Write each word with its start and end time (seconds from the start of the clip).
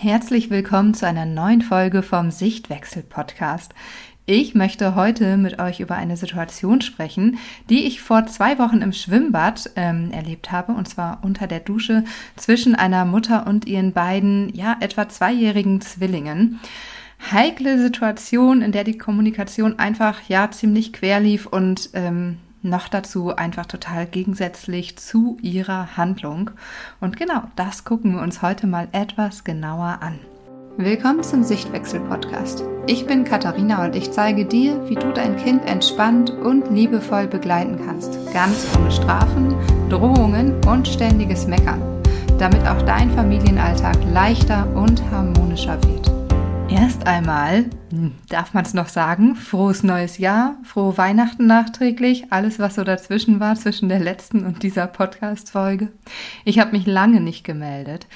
Herzlich 0.00 0.48
willkommen 0.48 0.94
zu 0.94 1.08
einer 1.08 1.26
neuen 1.26 1.60
Folge 1.60 2.04
vom 2.04 2.30
Sichtwechsel 2.30 3.02
Podcast. 3.02 3.74
Ich 4.26 4.54
möchte 4.54 4.94
heute 4.94 5.36
mit 5.36 5.58
euch 5.58 5.80
über 5.80 5.96
eine 5.96 6.16
Situation 6.16 6.80
sprechen, 6.82 7.40
die 7.68 7.84
ich 7.84 8.00
vor 8.00 8.24
zwei 8.26 8.60
Wochen 8.60 8.80
im 8.80 8.92
Schwimmbad 8.92 9.72
ähm, 9.74 10.12
erlebt 10.12 10.52
habe, 10.52 10.70
und 10.70 10.88
zwar 10.88 11.18
unter 11.24 11.48
der 11.48 11.58
Dusche 11.58 12.04
zwischen 12.36 12.76
einer 12.76 13.04
Mutter 13.06 13.48
und 13.48 13.66
ihren 13.66 13.92
beiden, 13.92 14.54
ja, 14.54 14.76
etwa 14.78 15.08
zweijährigen 15.08 15.80
Zwillingen. 15.80 16.60
Heikle 17.32 17.80
Situation, 17.80 18.62
in 18.62 18.70
der 18.70 18.84
die 18.84 18.98
Kommunikation 18.98 19.80
einfach, 19.80 20.20
ja, 20.28 20.48
ziemlich 20.52 20.92
quer 20.92 21.18
lief 21.18 21.46
und 21.46 21.90
ähm, 21.94 22.38
noch 22.68 22.88
dazu 22.88 23.34
einfach 23.34 23.66
total 23.66 24.06
gegensätzlich 24.06 24.96
zu 24.98 25.36
ihrer 25.42 25.96
Handlung. 25.96 26.50
Und 27.00 27.16
genau 27.16 27.42
das 27.56 27.84
gucken 27.84 28.14
wir 28.14 28.22
uns 28.22 28.42
heute 28.42 28.66
mal 28.66 28.88
etwas 28.92 29.44
genauer 29.44 29.98
an. 30.00 30.18
Willkommen 30.76 31.24
zum 31.24 31.42
Sichtwechsel-Podcast. 31.42 32.62
Ich 32.86 33.04
bin 33.04 33.24
Katharina 33.24 33.84
und 33.84 33.96
ich 33.96 34.12
zeige 34.12 34.44
dir, 34.44 34.88
wie 34.88 34.94
du 34.94 35.12
dein 35.12 35.36
Kind 35.36 35.64
entspannt 35.64 36.30
und 36.30 36.70
liebevoll 36.70 37.26
begleiten 37.26 37.80
kannst. 37.84 38.16
Ganz 38.32 38.64
ohne 38.78 38.92
Strafen, 38.92 39.56
Drohungen 39.88 40.54
und 40.66 40.86
ständiges 40.86 41.48
Meckern. 41.48 41.82
Damit 42.38 42.64
auch 42.64 42.80
dein 42.82 43.10
Familienalltag 43.10 43.96
leichter 44.12 44.72
und 44.76 45.02
harmonischer 45.10 45.82
wird. 45.82 46.17
Erst 46.70 47.06
einmal, 47.06 47.64
hm, 47.90 48.12
darf 48.28 48.52
man 48.52 48.64
es 48.64 48.74
noch 48.74 48.88
sagen, 48.88 49.36
frohes 49.36 49.82
neues 49.82 50.18
Jahr, 50.18 50.56
frohe 50.64 50.98
Weihnachten 50.98 51.46
nachträglich, 51.46 52.26
alles 52.30 52.58
was 52.58 52.74
so 52.74 52.84
dazwischen 52.84 53.40
war, 53.40 53.56
zwischen 53.56 53.88
der 53.88 54.00
letzten 54.00 54.44
und 54.44 54.62
dieser 54.62 54.86
Podcast-Folge. 54.86 55.88
Ich 56.44 56.58
habe 56.58 56.72
mich 56.72 56.86
lange 56.86 57.20
nicht 57.22 57.42
gemeldet. 57.42 58.06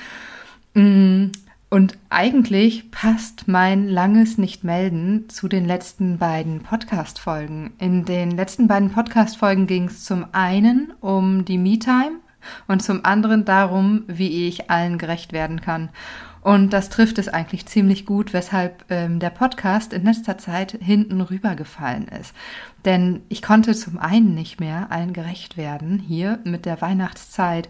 Hm, 0.75 1.33
und 1.71 1.97
eigentlich 2.11 2.91
passt 2.91 3.49
mein 3.49 3.89
langes 3.89 4.37
Nicht-Melden 4.37 5.31
zu 5.31 5.49
den 5.49 5.65
letzten 5.65 6.19
beiden 6.19 6.61
Podcast-Folgen. 6.61 7.73
In 7.79 8.05
den 8.05 8.33
letzten 8.33 8.69
beiden 8.69 8.91
Podcast-Folgen 8.91 9.67
ging 9.67 9.87
es 9.87 10.05
zum 10.05 10.27
einen 10.33 10.93
um 11.01 11.47
die 11.47 11.57
Me-Time 11.57 12.17
und 12.69 12.83
zum 12.83 13.07
anderen 13.07 13.47
darum, 13.47 14.05
wie 14.09 14.47
ich 14.47 14.71
allen 14.71 14.99
gerecht 14.99 15.33
werden 15.33 15.63
kann. 15.63 15.89
Und 16.43 16.73
das 16.73 16.89
trifft 16.89 17.19
es 17.19 17.29
eigentlich 17.29 17.67
ziemlich 17.67 18.05
gut, 18.05 18.33
weshalb 18.33 18.85
ähm, 18.91 19.21
der 19.21 19.31
Podcast 19.31 19.93
in 19.93 20.05
letzter 20.05 20.39
Zeit 20.39 20.77
hinten 20.81 21.21
rübergefallen 21.21 22.09
ist. 22.09 22.35
Denn 22.85 23.21
ich 23.29 23.43
konnte 23.43 23.75
zum 23.75 23.99
einen 23.99 24.35
nicht 24.35 24.59
mehr 24.59 24.91
allen 24.91 25.13
gerecht 25.13 25.57
werden, 25.57 26.01
hier 26.01 26.41
mit 26.45 26.67
der 26.67 26.81
Weihnachtszeit, 26.81 27.69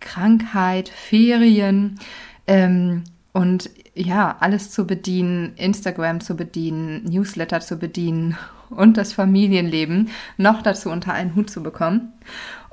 Krankheit, 0.00 0.88
Ferien 0.88 1.98
ähm, 2.46 3.04
und 3.32 3.70
ja, 3.94 4.36
alles 4.40 4.70
zu 4.70 4.86
bedienen, 4.86 5.52
Instagram 5.56 6.20
zu 6.20 6.34
bedienen, 6.34 7.04
Newsletter 7.04 7.60
zu 7.60 7.76
bedienen 7.76 8.36
und 8.70 8.96
das 8.96 9.12
Familienleben 9.12 10.08
noch 10.36 10.62
dazu 10.62 10.90
unter 10.90 11.12
einen 11.12 11.34
Hut 11.34 11.50
zu 11.50 11.62
bekommen. 11.62 12.12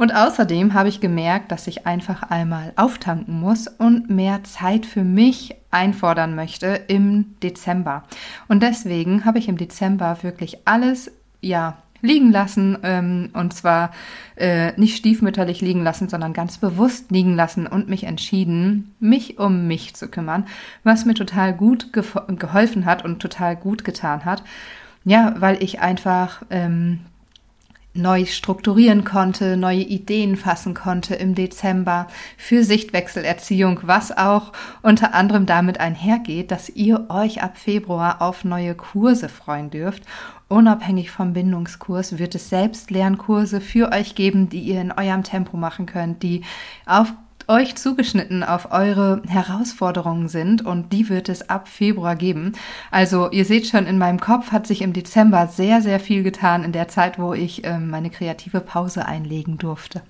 Und 0.02 0.16
außerdem 0.16 0.74
habe 0.74 0.90
ich 0.90 1.00
gemerkt, 1.00 1.52
dass 1.52 1.68
ich 1.68 1.86
einfach 1.86 2.24
einmal 2.24 2.74
auftanken 2.76 3.40
muss 3.40 3.68
und 3.68 4.10
mehr 4.10 4.44
Zeit 4.44 4.88
für 4.88 5.04
mich 5.04 5.54
einfordern 5.70 6.34
möchte 6.34 6.82
im 6.88 7.36
Dezember. 7.44 8.02
Und 8.48 8.64
deswegen 8.64 9.26
habe 9.26 9.38
ich 9.38 9.48
im 9.48 9.58
Dezember 9.58 10.18
wirklich 10.24 10.58
alles, 10.66 11.12
ja, 11.40 11.78
liegen 12.02 12.32
lassen 12.32 12.80
ähm, 12.82 13.30
und 13.34 13.54
zwar 13.54 13.92
äh, 14.38 14.72
nicht 14.72 14.98
stiefmütterlich 14.98 15.62
liegen 15.62 15.84
lassen, 15.84 16.10
sondern 16.10 16.34
ganz 16.34 16.58
bewusst 16.58 17.12
liegen 17.12 17.36
lassen 17.36 17.68
und 17.68 17.88
mich 17.88 18.06
entschieden, 18.06 18.96
mich 19.00 19.38
um 19.38 19.68
mich 19.68 19.94
zu 19.94 20.08
kümmern, 20.08 20.48
was 20.84 21.06
mir 21.06 21.14
total 21.14 21.54
gut 21.54 21.94
ge 21.94 22.04
geholfen 22.40 22.86
hat 22.86 23.06
und 23.06 23.20
total 23.20 23.56
gut 23.56 23.84
getan 23.84 24.26
hat. 24.26 24.42
Ja, 25.06 25.36
weil 25.38 25.62
ich 25.62 25.80
einfach 25.80 26.42
ähm, 26.50 27.02
neu 27.94 28.26
strukturieren 28.26 29.04
konnte, 29.04 29.58
neue 29.58 29.82
Ideen 29.82 30.38
fassen 30.38 30.74
konnte 30.74 31.16
im 31.16 31.36
Dezember 31.36 32.08
für 32.38 32.64
Sichtwechselerziehung, 32.64 33.82
was 33.84 34.16
auch 34.16 34.54
unter 34.82 35.14
anderem 35.14 35.46
damit 35.46 35.80
einhergeht, 35.80 36.52
dass 36.52 36.70
ihr 36.70 37.10
euch 37.10 37.44
ab 37.44 37.58
Februar 37.58 38.22
auf 38.22 38.46
neue 38.46 38.76
Kurse 38.76 39.28
freuen 39.28 39.70
dürft. 39.70 40.04
Unabhängig 40.48 41.12
vom 41.12 41.34
Bindungskurs 41.34 42.18
wird 42.18 42.36
es 42.36 42.50
Selbstlernkurse 42.50 43.62
für 43.62 43.92
euch 43.92 44.16
geben, 44.16 44.50
die 44.50 44.60
ihr 44.60 44.82
in 44.82 44.92
eurem 44.92 45.24
Tempo 45.24 45.58
machen 45.58 45.86
könnt, 45.86 46.24
die 46.24 46.44
auf 46.86 47.14
euch 47.52 47.76
zugeschnitten 47.76 48.44
auf 48.44 48.72
eure 48.72 49.22
Herausforderungen 49.28 50.30
sind 50.30 50.66
und 50.66 50.94
die 50.94 51.10
wird 51.10 51.30
es 51.30 51.50
ab 51.50 51.68
Februar 51.68 52.16
geben. 52.16 52.54
Also 52.90 53.30
ihr 53.30 53.46
seht 53.46 53.68
schon, 53.68 53.86
in 53.86 53.98
meinem 53.98 54.20
Kopf 54.20 54.52
hat 54.52 54.66
sich 54.66 54.82
im 54.82 54.94
Dezember 54.94 55.48
sehr, 55.48 55.82
sehr 55.82 56.00
viel 56.00 56.24
getan 56.24 56.64
in 56.64 56.72
der 56.72 56.88
Zeit, 56.88 57.20
wo 57.20 57.34
ich 57.34 57.64
äh, 57.66 57.78
meine 57.78 58.10
kreative 58.10 58.62
Pause 58.62 59.06
einlegen 59.06 59.58
durfte. 59.58 60.02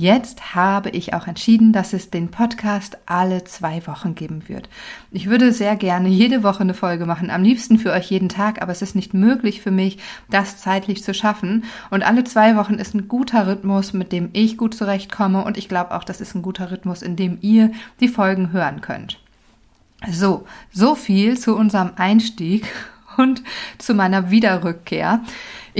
Jetzt 0.00 0.54
habe 0.54 0.88
ich 0.88 1.12
auch 1.12 1.26
entschieden, 1.26 1.74
dass 1.74 1.92
es 1.92 2.08
den 2.08 2.30
Podcast 2.30 2.96
alle 3.04 3.44
zwei 3.44 3.86
Wochen 3.86 4.14
geben 4.14 4.48
wird. 4.48 4.70
Ich 5.10 5.28
würde 5.28 5.52
sehr 5.52 5.76
gerne 5.76 6.08
jede 6.08 6.42
Woche 6.42 6.60
eine 6.60 6.72
Folge 6.72 7.04
machen, 7.04 7.28
am 7.28 7.42
liebsten 7.42 7.78
für 7.78 7.92
euch 7.92 8.10
jeden 8.10 8.30
Tag, 8.30 8.62
aber 8.62 8.72
es 8.72 8.80
ist 8.80 8.96
nicht 8.96 9.12
möglich 9.12 9.60
für 9.60 9.70
mich, 9.70 9.98
das 10.30 10.56
zeitlich 10.56 11.04
zu 11.04 11.12
schaffen. 11.12 11.64
Und 11.90 12.02
alle 12.02 12.24
zwei 12.24 12.56
Wochen 12.56 12.76
ist 12.76 12.94
ein 12.94 13.08
guter 13.08 13.46
Rhythmus, 13.46 13.92
mit 13.92 14.10
dem 14.10 14.30
ich 14.32 14.56
gut 14.56 14.74
zurechtkomme 14.74 15.44
und 15.44 15.58
ich 15.58 15.68
glaube 15.68 15.94
auch, 15.94 16.04
das 16.04 16.22
ist 16.22 16.34
ein 16.34 16.40
guter 16.40 16.70
Rhythmus, 16.70 17.02
in 17.02 17.16
dem 17.16 17.36
ihr 17.42 17.70
die 18.00 18.08
Folgen 18.08 18.52
hören 18.52 18.80
könnt. 18.80 19.20
So, 20.10 20.46
so 20.72 20.94
viel 20.94 21.38
zu 21.38 21.54
unserem 21.54 21.90
Einstieg 21.96 22.72
und 23.18 23.42
zu 23.76 23.92
meiner 23.92 24.30
Wiederrückkehr. 24.30 25.20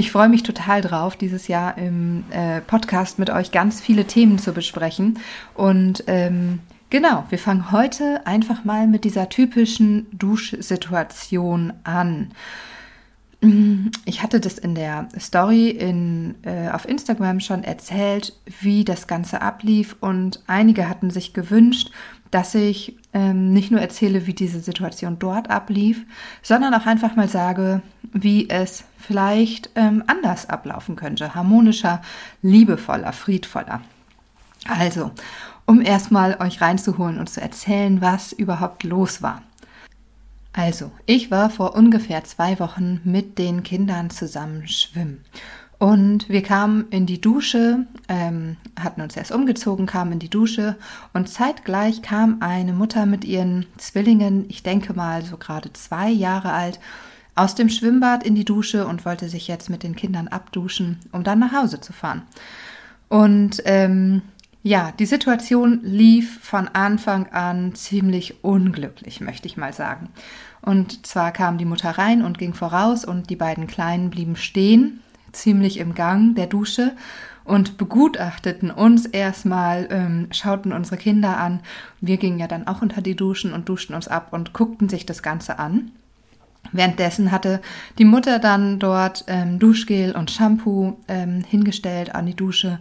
Ich 0.01 0.11
freue 0.11 0.29
mich 0.29 0.41
total 0.41 0.81
drauf, 0.81 1.15
dieses 1.15 1.47
Jahr 1.47 1.77
im 1.77 2.23
äh, 2.31 2.59
Podcast 2.61 3.19
mit 3.19 3.29
euch 3.29 3.51
ganz 3.51 3.79
viele 3.79 4.05
Themen 4.05 4.39
zu 4.39 4.51
besprechen. 4.51 5.19
Und 5.53 6.05
ähm, 6.07 6.57
genau, 6.89 7.25
wir 7.29 7.37
fangen 7.37 7.71
heute 7.71 8.25
einfach 8.25 8.63
mal 8.63 8.87
mit 8.87 9.03
dieser 9.03 9.29
typischen 9.29 10.07
Duschsituation 10.11 11.73
an. 11.83 12.31
Ich 14.05 14.23
hatte 14.23 14.39
das 14.39 14.57
in 14.57 14.73
der 14.73 15.07
Story 15.19 15.69
in, 15.69 16.33
äh, 16.45 16.69
auf 16.71 16.89
Instagram 16.89 17.39
schon 17.39 17.63
erzählt, 17.63 18.33
wie 18.59 18.83
das 18.83 19.05
Ganze 19.05 19.43
ablief 19.43 19.97
und 19.99 20.41
einige 20.47 20.89
hatten 20.89 21.11
sich 21.11 21.31
gewünscht, 21.31 21.91
dass 22.31 22.55
ich 22.55 22.95
ähm, 23.13 23.53
nicht 23.53 23.71
nur 23.71 23.81
erzähle, 23.81 24.25
wie 24.25 24.33
diese 24.33 24.61
Situation 24.61 25.19
dort 25.19 25.49
ablief, 25.49 26.05
sondern 26.41 26.73
auch 26.73 26.85
einfach 26.85 27.15
mal 27.15 27.27
sage, 27.27 27.81
wie 28.13 28.49
es 28.49 28.85
vielleicht 28.97 29.69
ähm, 29.75 30.03
anders 30.07 30.49
ablaufen 30.49 30.95
könnte, 30.95 31.35
harmonischer, 31.35 32.01
liebevoller, 32.41 33.13
friedvoller. 33.13 33.81
Also, 34.67 35.11
um 35.65 35.81
erstmal 35.81 36.37
euch 36.39 36.61
reinzuholen 36.61 37.19
und 37.19 37.29
zu 37.29 37.41
erzählen, 37.41 38.01
was 38.01 38.31
überhaupt 38.31 38.83
los 38.83 39.21
war. 39.21 39.41
Also, 40.53 40.91
ich 41.05 41.31
war 41.31 41.49
vor 41.49 41.75
ungefähr 41.75 42.23
zwei 42.25 42.59
Wochen 42.59 42.99
mit 43.03 43.37
den 43.37 43.63
Kindern 43.63 44.09
zusammen 44.09 44.67
schwimmen. 44.67 45.23
Und 45.81 46.29
wir 46.29 46.43
kamen 46.43 46.85
in 46.91 47.07
die 47.07 47.19
Dusche, 47.19 47.87
ähm, 48.07 48.57
hatten 48.79 49.01
uns 49.01 49.17
erst 49.17 49.31
umgezogen, 49.31 49.87
kamen 49.87 50.11
in 50.11 50.19
die 50.19 50.29
Dusche 50.29 50.75
und 51.11 51.27
zeitgleich 51.27 52.03
kam 52.03 52.37
eine 52.39 52.73
Mutter 52.73 53.07
mit 53.07 53.25
ihren 53.25 53.65
Zwillingen, 53.77 54.45
ich 54.47 54.61
denke 54.61 54.93
mal 54.93 55.23
so 55.23 55.37
gerade 55.37 55.73
zwei 55.73 56.11
Jahre 56.11 56.53
alt, 56.53 56.79
aus 57.33 57.55
dem 57.55 57.67
Schwimmbad 57.67 58.23
in 58.23 58.35
die 58.35 58.45
Dusche 58.45 58.85
und 58.85 59.05
wollte 59.05 59.27
sich 59.27 59.47
jetzt 59.47 59.71
mit 59.71 59.81
den 59.81 59.95
Kindern 59.95 60.27
abduschen, 60.27 60.99
um 61.11 61.23
dann 61.23 61.39
nach 61.39 61.51
Hause 61.51 61.81
zu 61.81 61.93
fahren. 61.93 62.21
Und 63.09 63.63
ähm, 63.65 64.21
ja, 64.61 64.93
die 64.99 65.07
Situation 65.07 65.79
lief 65.81 66.41
von 66.43 66.67
Anfang 66.67 67.25
an 67.31 67.73
ziemlich 67.73 68.43
unglücklich, 68.43 69.19
möchte 69.19 69.47
ich 69.47 69.57
mal 69.57 69.73
sagen. 69.73 70.09
Und 70.61 71.07
zwar 71.07 71.31
kam 71.31 71.57
die 71.57 71.65
Mutter 71.65 71.89
rein 71.89 72.23
und 72.23 72.37
ging 72.37 72.53
voraus 72.53 73.03
und 73.03 73.31
die 73.31 73.35
beiden 73.35 73.65
Kleinen 73.65 74.11
blieben 74.11 74.35
stehen 74.35 74.99
ziemlich 75.31 75.77
im 75.77 75.95
Gang 75.95 76.35
der 76.35 76.47
Dusche 76.47 76.93
und 77.43 77.77
begutachteten 77.77 78.71
uns 78.71 79.05
erstmal, 79.05 79.87
ähm, 79.91 80.27
schauten 80.31 80.73
unsere 80.73 80.97
Kinder 80.97 81.37
an. 81.37 81.61
Wir 81.99 82.17
gingen 82.17 82.39
ja 82.39 82.47
dann 82.47 82.67
auch 82.67 82.81
unter 82.81 83.01
die 83.01 83.15
Duschen 83.15 83.53
und 83.53 83.67
duschten 83.67 83.95
uns 83.95 84.07
ab 84.07 84.27
und 84.31 84.53
guckten 84.53 84.89
sich 84.89 85.05
das 85.05 85.23
Ganze 85.23 85.59
an. 85.59 85.91
Währenddessen 86.71 87.31
hatte 87.31 87.59
die 87.97 88.05
Mutter 88.05 88.39
dann 88.39 88.79
dort 88.79 89.25
ähm, 89.27 89.59
Duschgel 89.59 90.15
und 90.15 90.31
Shampoo 90.31 90.97
ähm, 91.07 91.43
hingestellt 91.43 92.13
an 92.13 92.27
die 92.27 92.35
Dusche 92.35 92.79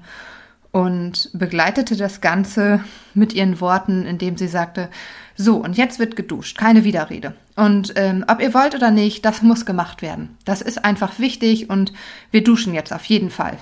und 0.70 1.30
begleitete 1.32 1.96
das 1.96 2.20
Ganze 2.20 2.84
mit 3.14 3.32
ihren 3.32 3.60
Worten, 3.60 4.06
indem 4.06 4.36
sie 4.36 4.46
sagte, 4.46 4.88
so, 5.34 5.56
und 5.56 5.76
jetzt 5.76 5.98
wird 5.98 6.16
geduscht, 6.16 6.58
keine 6.58 6.84
Widerrede. 6.84 7.34
Und 7.60 7.92
ähm, 7.96 8.24
ob 8.26 8.40
ihr 8.40 8.54
wollt 8.54 8.74
oder 8.74 8.90
nicht, 8.90 9.22
das 9.26 9.42
muss 9.42 9.66
gemacht 9.66 10.00
werden. 10.00 10.38
Das 10.46 10.62
ist 10.62 10.82
einfach 10.82 11.18
wichtig 11.18 11.68
und 11.68 11.92
wir 12.30 12.42
duschen 12.42 12.72
jetzt 12.72 12.90
auf 12.90 13.04
jeden 13.04 13.28
Fall. 13.28 13.58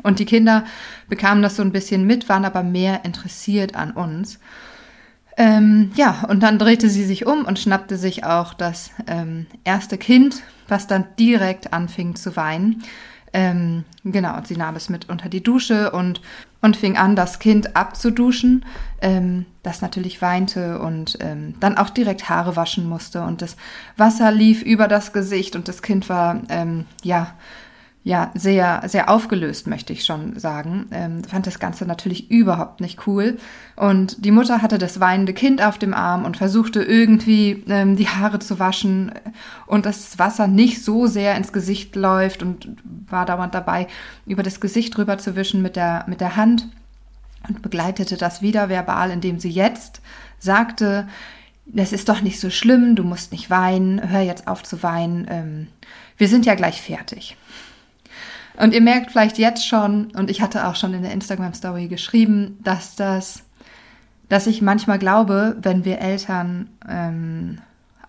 Und 0.00 0.20
die 0.20 0.26
Kinder 0.26 0.64
bekamen 1.08 1.42
das 1.42 1.56
so 1.56 1.62
ein 1.62 1.72
bisschen 1.72 2.06
mit, 2.06 2.28
waren 2.28 2.44
aber 2.44 2.62
mehr 2.62 3.04
interessiert 3.04 3.74
an 3.74 3.90
uns. 3.90 4.38
Ähm, 5.36 5.90
ja, 5.96 6.24
und 6.28 6.44
dann 6.44 6.60
drehte 6.60 6.88
sie 6.88 7.04
sich 7.04 7.26
um 7.26 7.44
und 7.44 7.58
schnappte 7.58 7.96
sich 7.96 8.22
auch 8.22 8.54
das 8.54 8.92
ähm, 9.08 9.46
erste 9.64 9.98
Kind, 9.98 10.44
was 10.68 10.86
dann 10.86 11.06
direkt 11.18 11.72
anfing 11.72 12.14
zu 12.14 12.36
weinen. 12.36 12.84
Ähm, 13.32 13.82
genau, 14.04 14.36
und 14.36 14.46
sie 14.46 14.56
nahm 14.56 14.76
es 14.76 14.88
mit 14.88 15.08
unter 15.08 15.28
die 15.28 15.42
Dusche 15.42 15.90
und, 15.90 16.20
und 16.62 16.76
fing 16.76 16.96
an, 16.96 17.16
das 17.16 17.40
Kind 17.40 17.76
abzuduschen, 17.76 18.64
ähm, 19.00 19.46
das 19.62 19.82
natürlich 19.82 20.22
weinte 20.22 20.78
und 20.78 21.18
ähm, 21.20 21.54
dann 21.60 21.76
auch 21.76 21.90
direkt 21.90 22.28
Haare 22.28 22.56
waschen 22.56 22.88
musste. 22.88 23.22
Und 23.22 23.42
das 23.42 23.56
Wasser 23.96 24.30
lief 24.32 24.62
über 24.62 24.88
das 24.88 25.12
Gesicht 25.12 25.56
und 25.56 25.68
das 25.68 25.82
Kind 25.82 26.08
war, 26.08 26.40
ähm, 26.48 26.86
ja, 27.02 27.34
ja, 28.04 28.32
sehr, 28.34 28.82
sehr 28.86 29.08
aufgelöst, 29.08 29.68
möchte 29.68 29.92
ich 29.92 30.04
schon 30.04 30.36
sagen. 30.38 30.86
Ähm, 30.90 31.22
fand 31.22 31.46
das 31.46 31.60
Ganze 31.60 31.86
natürlich 31.86 32.30
überhaupt 32.30 32.80
nicht 32.80 33.06
cool. 33.06 33.38
Und 33.76 34.24
die 34.24 34.32
Mutter 34.32 34.60
hatte 34.60 34.78
das 34.78 34.98
weinende 34.98 35.32
Kind 35.32 35.62
auf 35.62 35.78
dem 35.78 35.94
Arm 35.94 36.24
und 36.24 36.36
versuchte 36.36 36.82
irgendwie 36.82 37.62
ähm, 37.68 37.96
die 37.96 38.08
Haare 38.08 38.40
zu 38.40 38.58
waschen 38.58 39.12
und 39.66 39.86
das 39.86 40.18
Wasser 40.18 40.48
nicht 40.48 40.82
so 40.82 41.06
sehr 41.06 41.36
ins 41.36 41.52
Gesicht 41.52 41.94
läuft 41.94 42.42
und 42.42 42.76
war 43.08 43.24
dauernd 43.24 43.54
dabei, 43.54 43.86
über 44.26 44.42
das 44.42 44.60
Gesicht 44.60 44.96
drüber 44.96 45.18
zu 45.18 45.36
wischen 45.36 45.62
mit 45.62 45.76
der, 45.76 46.04
mit 46.08 46.20
der 46.20 46.34
Hand 46.34 46.68
und 47.48 47.62
begleitete 47.62 48.16
das 48.16 48.42
wieder 48.42 48.68
verbal, 48.68 49.12
indem 49.12 49.38
sie 49.38 49.50
jetzt 49.50 50.00
sagte, 50.40 51.06
das 51.66 51.92
ist 51.92 52.08
doch 52.08 52.20
nicht 52.20 52.40
so 52.40 52.50
schlimm, 52.50 52.96
du 52.96 53.04
musst 53.04 53.30
nicht 53.30 53.48
weinen, 53.48 54.10
hör 54.10 54.20
jetzt 54.20 54.48
auf 54.48 54.64
zu 54.64 54.82
weinen, 54.82 55.26
ähm, 55.30 55.66
wir 56.18 56.28
sind 56.28 56.46
ja 56.46 56.54
gleich 56.54 56.80
fertig. 56.80 57.36
Und 58.58 58.74
ihr 58.74 58.80
merkt 58.80 59.10
vielleicht 59.10 59.38
jetzt 59.38 59.66
schon, 59.66 60.10
und 60.12 60.30
ich 60.30 60.42
hatte 60.42 60.66
auch 60.66 60.76
schon 60.76 60.94
in 60.94 61.02
der 61.02 61.12
Instagram-Story 61.12 61.88
geschrieben, 61.88 62.58
dass 62.62 62.96
das, 62.96 63.44
dass 64.28 64.46
ich 64.46 64.62
manchmal 64.62 64.98
glaube, 64.98 65.56
wenn 65.60 65.84
wir 65.84 65.98
Eltern 66.00 66.68
ähm, 66.88 67.58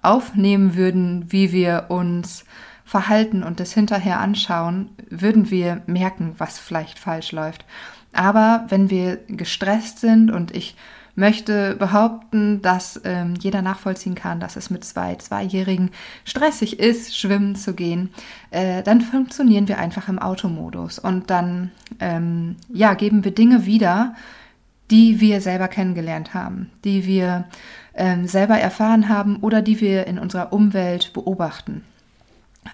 aufnehmen 0.01 0.75
würden, 0.75 1.31
wie 1.31 1.51
wir 1.51 1.85
uns 1.89 2.45
verhalten 2.85 3.43
und 3.43 3.59
das 3.59 3.73
hinterher 3.73 4.19
anschauen, 4.19 4.89
würden 5.09 5.49
wir 5.49 5.81
merken, 5.87 6.35
was 6.37 6.59
vielleicht 6.59 6.99
falsch 6.99 7.31
läuft. 7.31 7.65
Aber 8.11 8.65
wenn 8.67 8.89
wir 8.89 9.17
gestresst 9.27 9.99
sind 9.99 10.29
und 10.29 10.55
ich 10.55 10.75
möchte 11.15 11.75
behaupten, 11.75 12.61
dass 12.61 12.99
ähm, 13.03 13.35
jeder 13.39 13.61
nachvollziehen 13.61 14.15
kann, 14.15 14.39
dass 14.39 14.55
es 14.55 14.69
mit 14.69 14.83
zwei 14.83 15.15
Zweijährigen 15.15 15.91
stressig 16.25 16.79
ist, 16.79 17.17
schwimmen 17.17 17.55
zu 17.55 17.73
gehen, 17.73 18.09
äh, 18.51 18.81
dann 18.83 19.01
funktionieren 19.01 19.67
wir 19.67 19.77
einfach 19.77 20.09
im 20.09 20.19
Automodus 20.19 20.99
und 20.99 21.29
dann 21.29 21.71
ähm, 21.99 22.55
ja 22.69 22.95
geben 22.95 23.23
wir 23.23 23.31
Dinge 23.31 23.65
wieder, 23.65 24.15
die 24.89 25.19
wir 25.19 25.41
selber 25.41 25.67
kennengelernt 25.67 26.33
haben, 26.33 26.71
die 26.83 27.05
wir 27.05 27.45
ähm, 27.95 28.27
selber 28.27 28.57
erfahren 28.57 29.09
haben 29.09 29.37
oder 29.37 29.61
die 29.61 29.79
wir 29.79 30.07
in 30.07 30.19
unserer 30.19 30.51
Umwelt 30.51 31.13
beobachten. 31.13 31.83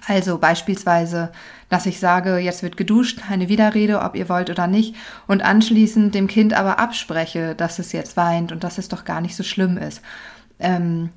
Also 0.07 0.37
beispielsweise, 0.37 1.31
dass 1.69 1.85
ich 1.85 1.99
sage, 1.99 2.37
jetzt 2.37 2.63
wird 2.63 2.77
geduscht, 2.77 3.21
keine 3.21 3.49
Widerrede, 3.49 4.01
ob 4.01 4.15
ihr 4.15 4.29
wollt 4.29 4.49
oder 4.49 4.67
nicht, 4.67 4.95
und 5.27 5.43
anschließend 5.43 6.15
dem 6.15 6.27
Kind 6.27 6.53
aber 6.53 6.79
abspreche, 6.79 7.55
dass 7.55 7.79
es 7.79 7.91
jetzt 7.91 8.17
weint 8.17 8.51
und 8.51 8.63
dass 8.63 8.77
es 8.77 8.89
doch 8.89 9.05
gar 9.05 9.21
nicht 9.21 9.35
so 9.35 9.43
schlimm 9.43 9.77
ist. 9.77 10.01
Ähm 10.59 11.09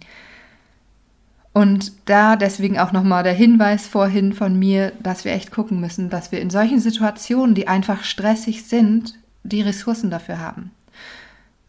und 1.54 1.92
da 2.06 2.36
deswegen 2.36 2.78
auch 2.78 2.92
nochmal 2.92 3.24
der 3.24 3.34
Hinweis 3.34 3.86
vorhin 3.86 4.32
von 4.32 4.58
mir, 4.58 4.92
dass 5.02 5.24
wir 5.24 5.32
echt 5.32 5.50
gucken 5.50 5.80
müssen, 5.80 6.08
dass 6.08 6.32
wir 6.32 6.40
in 6.40 6.48
solchen 6.48 6.80
Situationen, 6.80 7.54
die 7.54 7.68
einfach 7.68 8.04
stressig 8.04 8.64
sind, 8.64 9.14
die 9.42 9.60
Ressourcen 9.60 10.10
dafür 10.10 10.38
haben. 10.38 10.70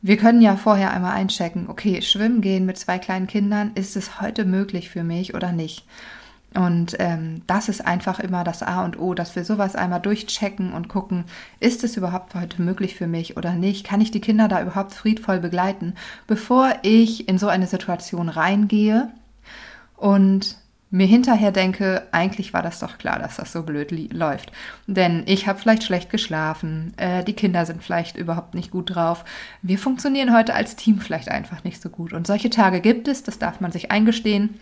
Wir 0.02 0.18
können 0.18 0.42
ja 0.42 0.56
vorher 0.56 0.92
einmal 0.92 1.14
einchecken, 1.14 1.70
okay, 1.70 2.02
schwimmen 2.02 2.42
gehen 2.42 2.66
mit 2.66 2.78
zwei 2.78 2.98
kleinen 2.98 3.28
Kindern, 3.28 3.72
ist 3.76 3.96
es 3.96 4.22
heute 4.22 4.46
möglich 4.46 4.90
für 4.90 5.04
mich 5.04 5.34
oder 5.34 5.52
nicht? 5.52 5.86
Und 6.56 6.96
ähm, 7.00 7.42
das 7.48 7.70
ist 7.70 7.86
einfach 7.86 8.20
immer 8.20 8.44
das 8.44 8.64
A 8.64 8.86
und 8.86 9.00
O, 9.00 9.14
dass 9.14 9.36
wir 9.36 9.44
sowas 9.44 9.76
einmal 9.76 10.02
durchchecken 10.02 10.74
und 10.74 10.88
gucken, 10.88 11.26
ist 11.60 11.84
es 11.84 11.98
überhaupt 11.98 12.36
heute 12.36 12.62
möglich 12.62 12.96
für 12.96 13.08
mich 13.08 13.38
oder 13.38 13.54
nicht? 13.54 13.86
Kann 13.86 14.02
ich 14.02 14.12
die 14.12 14.22
Kinder 14.22 14.48
da 14.48 14.62
überhaupt 14.62 14.94
friedvoll 14.94 15.40
begleiten, 15.40 15.96
bevor 16.28 16.74
ich 16.84 17.28
in 17.28 17.38
so 17.38 17.48
eine 17.48 17.68
Situation 17.68 18.30
reingehe 18.30 19.10
und 19.98 20.58
mir 20.94 21.08
hinterher 21.08 21.52
denke, 21.52 22.04
eigentlich 22.12 22.54
war 22.54 22.62
das 22.62 22.78
doch 22.78 23.00
klar, 23.00 23.18
dass 23.18 23.38
das 23.38 23.52
so 23.52 23.64
blöd 23.64 24.14
läuft. 24.14 24.52
Denn 24.86 25.24
ich 25.26 25.48
habe 25.48 25.58
vielleicht 25.58 25.84
schlecht 25.84 26.12
geschlafen, 26.12 26.94
äh, 26.98 27.24
die 27.24 27.34
Kinder 27.34 27.66
sind 27.66 27.82
vielleicht 27.82 28.16
überhaupt 28.16 28.54
nicht 28.54 28.70
gut 28.70 28.94
drauf. 28.94 29.26
Wir 29.64 29.80
funktionieren 29.80 30.36
heute 30.36 30.54
als 30.54 30.76
Team 30.76 31.00
vielleicht 31.00 31.30
einfach 31.30 31.64
nicht 31.64 31.82
so 31.82 31.90
gut. 31.90 32.14
Und 32.14 32.28
solche 32.28 32.52
Tage 32.52 32.80
gibt 32.80 33.08
es, 33.08 33.24
das 33.24 33.40
darf 33.40 33.60
man 33.60 33.72
sich 33.72 33.90
eingestehen. 33.90 34.60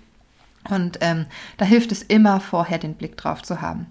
Und 0.70 1.00
ähm, 1.02 1.26
da 1.58 1.66
hilft 1.66 1.92
es 1.92 2.04
immer, 2.04 2.40
vorher 2.40 2.78
den 2.78 2.94
Blick 2.94 3.18
drauf 3.18 3.42
zu 3.42 3.62
haben. 3.62 3.88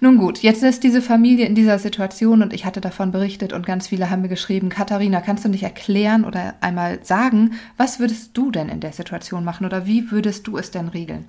Nun 0.00 0.16
gut, 0.16 0.38
jetzt 0.38 0.62
ist 0.62 0.84
diese 0.84 1.02
Familie 1.02 1.46
in 1.46 1.56
dieser 1.56 1.80
Situation 1.80 2.40
und 2.42 2.52
ich 2.52 2.64
hatte 2.64 2.80
davon 2.80 3.10
berichtet 3.10 3.52
und 3.52 3.66
ganz 3.66 3.88
viele 3.88 4.10
haben 4.10 4.22
mir 4.22 4.28
geschrieben, 4.28 4.68
Katharina, 4.68 5.20
kannst 5.20 5.44
du 5.44 5.48
nicht 5.48 5.64
erklären 5.64 6.24
oder 6.24 6.54
einmal 6.60 7.04
sagen, 7.04 7.54
was 7.76 7.98
würdest 7.98 8.36
du 8.36 8.52
denn 8.52 8.68
in 8.68 8.78
der 8.78 8.92
Situation 8.92 9.42
machen 9.42 9.66
oder 9.66 9.86
wie 9.86 10.12
würdest 10.12 10.46
du 10.46 10.56
es 10.56 10.70
denn 10.70 10.86
regeln? 10.86 11.24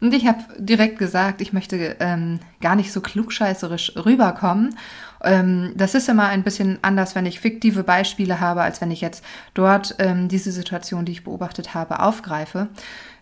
Und 0.00 0.14
ich 0.14 0.26
habe 0.26 0.42
direkt 0.58 0.98
gesagt, 0.98 1.42
ich 1.42 1.52
möchte 1.52 1.96
ähm, 2.00 2.40
gar 2.62 2.76
nicht 2.76 2.92
so 2.92 3.02
klugscheißerisch 3.02 3.92
rüberkommen. 4.04 4.74
Ähm, 5.22 5.72
das 5.76 5.94
ist 5.94 6.08
immer 6.08 6.28
ein 6.28 6.44
bisschen 6.44 6.78
anders, 6.80 7.14
wenn 7.14 7.26
ich 7.26 7.40
fiktive 7.40 7.84
Beispiele 7.84 8.40
habe, 8.40 8.62
als 8.62 8.80
wenn 8.80 8.90
ich 8.90 9.02
jetzt 9.02 9.22
dort 9.52 9.96
ähm, 9.98 10.28
diese 10.28 10.50
Situation, 10.50 11.04
die 11.04 11.12
ich 11.12 11.24
beobachtet 11.24 11.74
habe, 11.74 12.00
aufgreife. 12.00 12.68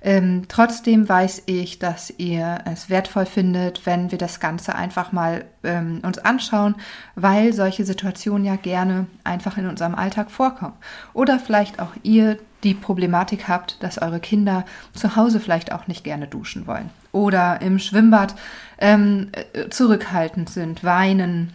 Ähm, 0.02 0.42
trotzdem 0.48 1.08
weiß 1.08 1.44
ich, 1.46 1.78
dass 1.78 2.12
ihr 2.18 2.58
es 2.64 2.90
wertvoll 2.90 3.26
findet, 3.26 3.86
wenn 3.86 4.10
wir 4.10 4.18
das 4.18 4.40
Ganze 4.40 4.74
einfach 4.74 5.12
mal 5.12 5.44
ähm, 5.62 6.00
uns 6.02 6.18
anschauen, 6.18 6.74
weil 7.14 7.52
solche 7.52 7.84
Situationen 7.84 8.44
ja 8.44 8.56
gerne 8.56 9.06
einfach 9.22 9.58
in 9.58 9.68
unserem 9.68 9.94
Alltag 9.94 10.30
vorkommen. 10.30 10.74
Oder 11.14 11.38
vielleicht 11.38 11.80
auch 11.80 11.92
ihr 12.02 12.36
die 12.64 12.74
Problematik 12.74 13.48
habt, 13.48 13.82
dass 13.82 13.98
eure 14.00 14.20
Kinder 14.20 14.64
zu 14.92 15.16
Hause 15.16 15.40
vielleicht 15.40 15.72
auch 15.72 15.86
nicht 15.86 16.04
gerne 16.04 16.26
duschen 16.26 16.66
wollen 16.66 16.90
oder 17.12 17.60
im 17.60 17.78
Schwimmbad 17.78 18.34
ähm, 18.78 19.28
äh, 19.32 19.68
zurückhaltend 19.68 20.48
sind, 20.48 20.82
weinen, 20.82 21.52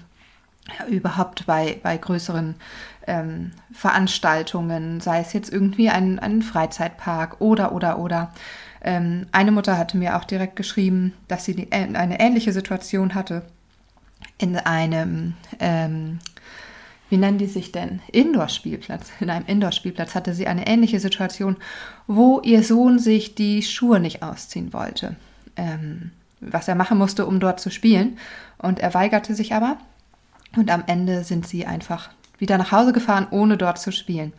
überhaupt 0.90 1.46
bei, 1.46 1.80
bei 1.82 1.98
größeren 1.98 2.56
ähm, 3.08 3.52
Veranstaltungen, 3.72 5.02
sei 5.02 5.20
es 5.20 5.34
jetzt 5.34 5.52
irgendwie 5.52 5.90
ein, 5.90 6.20
ein 6.20 6.42
Freizeitpark 6.42 7.42
oder, 7.42 7.72
oder, 7.72 8.00
oder. 8.00 8.32
Ähm, 8.82 9.28
eine 9.32 9.52
Mutter 9.52 9.78
hatte 9.78 9.98
mir 9.98 10.18
auch 10.18 10.24
direkt 10.24 10.56
geschrieben, 10.56 11.14
dass 11.28 11.46
sie 11.46 11.56
die, 11.56 11.72
äh, 11.72 11.88
eine 11.94 12.20
ähnliche 12.20 12.54
Situation 12.54 13.16
hatte 13.16 13.44
in 14.38 14.58
einem, 14.58 15.34
ähm, 15.60 16.20
wie 17.10 17.18
nennen 17.18 17.38
die 17.38 17.48
sich 17.48 17.72
denn? 17.72 18.02
Indoor-Spielplatz. 18.12 19.12
In 19.20 19.30
einem 19.30 19.46
Indoor-Spielplatz 19.46 20.14
hatte 20.14 20.34
sie 20.34 20.48
eine 20.48 20.68
ähnliche 20.68 21.00
Situation, 21.00 21.56
wo 22.06 22.42
ihr 22.42 22.64
Sohn 22.64 23.00
sich 23.00 23.36
die 23.36 23.64
Schuhe 23.64 24.00
nicht 24.00 24.24
ausziehen 24.24 24.74
wollte. 24.74 25.16
Ähm, 25.56 26.12
was 26.40 26.68
er 26.68 26.76
machen 26.76 26.98
musste, 26.98 27.26
um 27.26 27.40
dort 27.40 27.60
zu 27.60 27.72
spielen. 27.72 28.18
Und 28.58 28.80
er 28.80 28.94
weigerte 28.94 29.34
sich 29.34 29.54
aber. 29.54 29.78
Und 30.56 30.72
am 30.72 30.84
Ende 30.88 31.24
sind 31.24 31.48
sie 31.48 31.66
einfach 31.66 32.10
wieder 32.40 32.58
nach 32.58 32.72
Hause 32.72 32.94
gefahren, 32.94 33.28
ohne 33.32 33.58
dort 33.58 33.80
zu 33.80 33.92
spielen. 33.92 34.34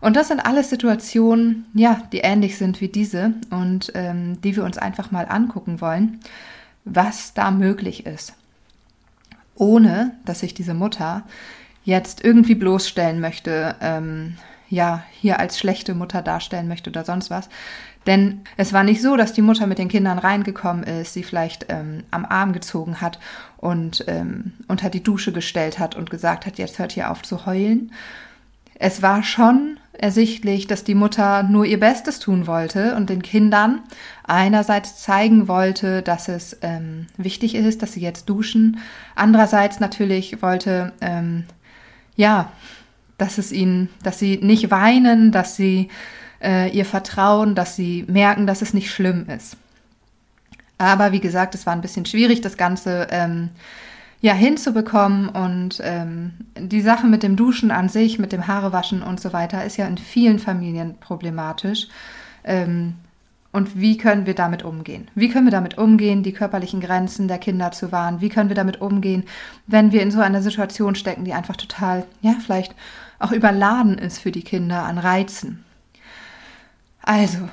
Und 0.00 0.16
das 0.16 0.28
sind 0.28 0.40
alles 0.40 0.68
Situationen, 0.68 1.66
ja, 1.72 2.02
die 2.12 2.18
ähnlich 2.18 2.58
sind 2.58 2.80
wie 2.80 2.88
diese 2.88 3.32
und 3.50 3.90
ähm, 3.94 4.40
die 4.42 4.54
wir 4.54 4.64
uns 4.64 4.76
einfach 4.76 5.10
mal 5.10 5.26
angucken 5.28 5.80
wollen, 5.80 6.20
was 6.84 7.32
da 7.32 7.50
möglich 7.50 8.04
ist. 8.04 8.34
Ohne, 9.54 10.12
dass 10.26 10.40
sich 10.40 10.52
diese 10.52 10.74
Mutter 10.74 11.22
jetzt 11.84 12.22
irgendwie 12.22 12.54
bloßstellen 12.54 13.20
möchte, 13.20 13.76
ähm, 13.80 14.36
ja, 14.68 15.04
hier 15.12 15.38
als 15.38 15.58
schlechte 15.58 15.94
Mutter 15.94 16.20
darstellen 16.20 16.68
möchte 16.68 16.90
oder 16.90 17.04
sonst 17.04 17.30
was. 17.30 17.48
Denn 18.06 18.42
es 18.56 18.72
war 18.72 18.84
nicht 18.84 19.00
so, 19.00 19.16
dass 19.16 19.32
die 19.32 19.42
Mutter 19.42 19.66
mit 19.66 19.78
den 19.78 19.88
Kindern 19.88 20.18
reingekommen 20.18 20.84
ist, 20.84 21.14
sie 21.14 21.22
vielleicht 21.22 21.66
ähm, 21.68 22.04
am 22.10 22.24
Arm 22.24 22.52
gezogen 22.52 23.00
hat 23.00 23.18
und 23.56 24.04
ähm, 24.08 24.52
unter 24.68 24.90
die 24.90 25.02
Dusche 25.02 25.32
gestellt 25.32 25.78
hat 25.78 25.94
und 25.94 26.10
gesagt 26.10 26.46
hat, 26.46 26.58
jetzt 26.58 26.78
hört 26.78 26.92
hier 26.92 27.10
auf 27.10 27.22
zu 27.22 27.46
heulen. 27.46 27.92
Es 28.74 29.02
war 29.02 29.22
schon 29.22 29.78
ersichtlich, 29.92 30.66
dass 30.66 30.84
die 30.84 30.94
Mutter 30.94 31.44
nur 31.44 31.64
ihr 31.64 31.78
Bestes 31.78 32.18
tun 32.18 32.46
wollte 32.46 32.96
und 32.96 33.08
den 33.10 33.22
Kindern 33.22 33.80
einerseits 34.24 35.00
zeigen 35.00 35.48
wollte, 35.48 36.02
dass 36.02 36.28
es 36.28 36.58
ähm, 36.62 37.06
wichtig 37.16 37.54
ist, 37.54 37.82
dass 37.82 37.92
sie 37.92 38.00
jetzt 38.00 38.28
duschen, 38.28 38.78
andererseits 39.14 39.80
natürlich 39.80 40.42
wollte, 40.42 40.92
ähm, 41.00 41.44
ja, 42.16 42.52
dass 43.18 43.38
es 43.38 43.52
ihnen, 43.52 43.88
dass 44.02 44.18
sie 44.18 44.38
nicht 44.38 44.70
weinen, 44.70 45.30
dass 45.30 45.54
sie 45.56 45.88
äh, 46.44 46.68
ihr 46.68 46.84
vertrauen, 46.84 47.54
dass 47.54 47.74
sie 47.74 48.04
merken, 48.08 48.46
dass 48.46 48.62
es 48.62 48.74
nicht 48.74 48.90
schlimm 48.90 49.26
ist. 49.28 49.56
Aber 50.78 51.12
wie 51.12 51.20
gesagt, 51.20 51.54
es 51.54 51.66
war 51.66 51.72
ein 51.72 51.80
bisschen 51.80 52.04
schwierig, 52.04 52.40
das 52.40 52.56
Ganze 52.56 53.08
ähm, 53.10 53.50
ja 54.20 54.34
hinzubekommen. 54.34 55.28
Und 55.28 55.80
ähm, 55.82 56.34
die 56.58 56.80
Sache 56.80 57.06
mit 57.06 57.22
dem 57.22 57.36
Duschen 57.36 57.70
an 57.70 57.88
sich, 57.88 58.18
mit 58.18 58.32
dem 58.32 58.46
Haarewaschen 58.46 59.02
und 59.02 59.20
so 59.20 59.32
weiter, 59.32 59.64
ist 59.64 59.76
ja 59.76 59.86
in 59.86 59.98
vielen 59.98 60.38
Familien 60.38 60.96
problematisch. 60.98 61.88
Ähm, 62.44 62.94
und 63.52 63.80
wie 63.80 63.96
können 63.96 64.26
wir 64.26 64.34
damit 64.34 64.64
umgehen? 64.64 65.08
Wie 65.14 65.28
können 65.28 65.46
wir 65.46 65.52
damit 65.52 65.78
umgehen, 65.78 66.24
die 66.24 66.32
körperlichen 66.32 66.80
Grenzen 66.80 67.28
der 67.28 67.38
Kinder 67.38 67.70
zu 67.70 67.92
wahren? 67.92 68.20
Wie 68.20 68.28
können 68.28 68.48
wir 68.48 68.56
damit 68.56 68.80
umgehen, 68.80 69.24
wenn 69.68 69.92
wir 69.92 70.02
in 70.02 70.10
so 70.10 70.20
einer 70.20 70.42
Situation 70.42 70.96
stecken, 70.96 71.24
die 71.24 71.34
einfach 71.34 71.56
total, 71.56 72.04
ja, 72.20 72.34
vielleicht 72.44 72.74
auch 73.20 73.30
überladen 73.30 73.96
ist 73.96 74.18
für 74.18 74.32
die 74.32 74.42
Kinder 74.42 74.82
an 74.82 74.98
Reizen? 74.98 75.63
Also, 77.06 77.50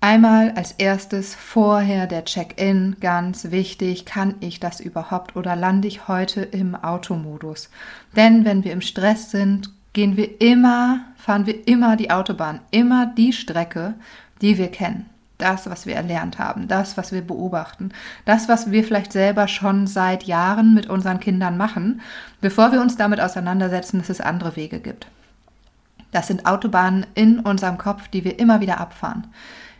einmal 0.00 0.50
als 0.56 0.72
erstes 0.72 1.36
vorher 1.36 2.08
der 2.08 2.24
Check-in, 2.24 2.96
ganz 3.00 3.52
wichtig, 3.52 4.06
kann 4.06 4.34
ich 4.40 4.58
das 4.58 4.80
überhaupt 4.80 5.36
oder 5.36 5.54
lande 5.54 5.86
ich 5.86 6.08
heute 6.08 6.42
im 6.42 6.74
Automodus? 6.74 7.70
Denn 8.16 8.44
wenn 8.44 8.64
wir 8.64 8.72
im 8.72 8.80
Stress 8.80 9.30
sind, 9.30 9.70
gehen 9.92 10.16
wir 10.16 10.40
immer, 10.40 11.04
fahren 11.16 11.46
wir 11.46 11.68
immer 11.68 11.94
die 11.94 12.10
Autobahn, 12.10 12.58
immer 12.72 13.06
die 13.06 13.32
Strecke, 13.32 13.94
die 14.42 14.58
wir 14.58 14.72
kennen. 14.72 15.08
Das, 15.38 15.70
was 15.70 15.86
wir 15.86 15.94
erlernt 15.94 16.40
haben, 16.40 16.66
das, 16.66 16.96
was 16.96 17.12
wir 17.12 17.20
beobachten, 17.20 17.90
das, 18.24 18.48
was 18.48 18.72
wir 18.72 18.82
vielleicht 18.82 19.12
selber 19.12 19.46
schon 19.46 19.86
seit 19.86 20.24
Jahren 20.24 20.74
mit 20.74 20.88
unseren 20.88 21.20
Kindern 21.20 21.56
machen, 21.56 22.00
bevor 22.40 22.72
wir 22.72 22.80
uns 22.80 22.96
damit 22.96 23.20
auseinandersetzen, 23.20 23.98
dass 23.98 24.10
es 24.10 24.20
andere 24.20 24.56
Wege 24.56 24.80
gibt. 24.80 25.06
Das 26.12 26.26
sind 26.26 26.46
Autobahnen 26.46 27.06
in 27.14 27.40
unserem 27.40 27.78
Kopf, 27.78 28.08
die 28.08 28.24
wir 28.24 28.38
immer 28.38 28.60
wieder 28.60 28.80
abfahren. 28.80 29.26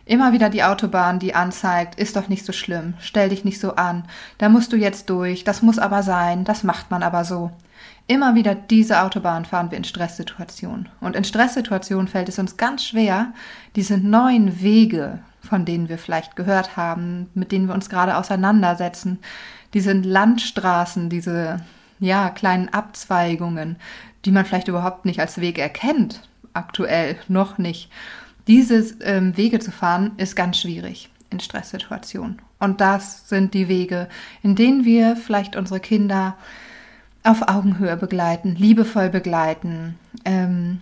Immer 0.05 0.31
wieder 0.31 0.49
die 0.49 0.63
Autobahn, 0.63 1.19
die 1.19 1.35
anzeigt, 1.35 1.99
ist 1.99 2.15
doch 2.15 2.29
nicht 2.29 2.45
so 2.45 2.53
schlimm, 2.53 2.93
stell 2.99 3.27
dich 3.27 3.43
nicht 3.43 3.59
so 3.59 3.75
an, 3.75 4.05
da 4.37 4.47
musst 4.47 4.71
du 4.71 4.77
jetzt 4.77 5.09
durch, 5.09 5.43
das 5.43 5.61
muss 5.61 5.79
aber 5.79 6.01
sein, 6.01 6.45
das 6.45 6.63
macht 6.63 6.91
man 6.91 7.03
aber 7.03 7.25
so. 7.25 7.51
Immer 8.07 8.33
wieder 8.35 8.55
diese 8.55 9.01
Autobahn 9.01 9.43
fahren 9.43 9.69
wir 9.69 9.77
in 9.77 9.83
Stresssituationen. 9.83 10.87
Und 11.01 11.17
in 11.17 11.25
Stresssituationen 11.25 12.07
fällt 12.07 12.29
es 12.29 12.39
uns 12.39 12.55
ganz 12.55 12.85
schwer, 12.85 13.33
diese 13.75 13.97
neuen 13.97 14.61
Wege, 14.61 15.19
von 15.41 15.65
denen 15.65 15.89
wir 15.89 15.97
vielleicht 15.97 16.37
gehört 16.37 16.77
haben, 16.77 17.29
mit 17.33 17.51
denen 17.51 17.67
wir 17.67 17.75
uns 17.75 17.89
gerade 17.89 18.15
auseinandersetzen, 18.15 19.19
diese 19.73 19.91
Landstraßen, 19.91 21.09
diese 21.09 21.57
ja, 21.99 22.29
kleinen 22.29 22.69
Abzweigungen, 22.69 23.75
die 24.25 24.31
man 24.31 24.45
vielleicht 24.45 24.67
überhaupt 24.67 25.05
nicht 25.05 25.19
als 25.19 25.39
Weg 25.39 25.59
erkennt, 25.59 26.27
aktuell 26.53 27.17
noch 27.27 27.57
nicht. 27.57 27.89
Diese 28.47 28.77
ähm, 29.01 29.35
Wege 29.35 29.59
zu 29.59 29.71
fahren, 29.71 30.11
ist 30.17 30.35
ganz 30.35 30.59
schwierig 30.59 31.09
in 31.29 31.39
Stresssituationen. 31.39 32.41
Und 32.59 32.81
das 32.81 33.27
sind 33.29 33.53
die 33.53 33.67
Wege, 33.67 34.07
in 34.41 34.55
denen 34.55 34.85
wir 34.85 35.15
vielleicht 35.15 35.55
unsere 35.55 35.79
Kinder 35.79 36.37
auf 37.23 37.47
Augenhöhe 37.47 37.97
begleiten, 37.97 38.55
liebevoll 38.55 39.09
begleiten. 39.09 39.99
Ähm, 40.23 40.81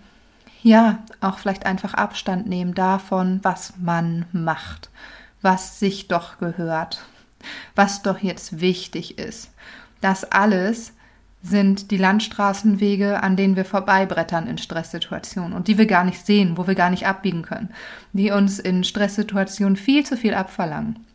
ja, 0.62 1.00
auch 1.20 1.38
vielleicht 1.38 1.66
einfach 1.66 1.94
Abstand 1.94 2.46
nehmen 2.46 2.74
davon, 2.74 3.40
was 3.42 3.74
man 3.78 4.26
macht, 4.32 4.90
was 5.42 5.78
sich 5.78 6.08
doch 6.08 6.38
gehört, 6.38 7.04
was 7.74 8.02
doch 8.02 8.18
jetzt 8.18 8.60
wichtig 8.60 9.18
ist. 9.18 9.50
Das 10.00 10.24
alles 10.24 10.92
sind 11.42 11.90
die 11.90 11.96
Landstraßenwege, 11.96 13.22
an 13.22 13.36
denen 13.36 13.56
wir 13.56 13.64
vorbeibrettern 13.64 14.46
in 14.46 14.58
Stresssituationen 14.58 15.52
und 15.52 15.68
die 15.68 15.78
wir 15.78 15.86
gar 15.86 16.04
nicht 16.04 16.24
sehen, 16.24 16.56
wo 16.56 16.66
wir 16.66 16.74
gar 16.74 16.90
nicht 16.90 17.06
abbiegen 17.06 17.42
können, 17.42 17.70
die 18.12 18.30
uns 18.30 18.58
in 18.58 18.84
Stresssituationen 18.84 19.76
viel 19.76 20.04
zu 20.04 20.16
viel 20.16 20.34
abverlangen. 20.34 21.06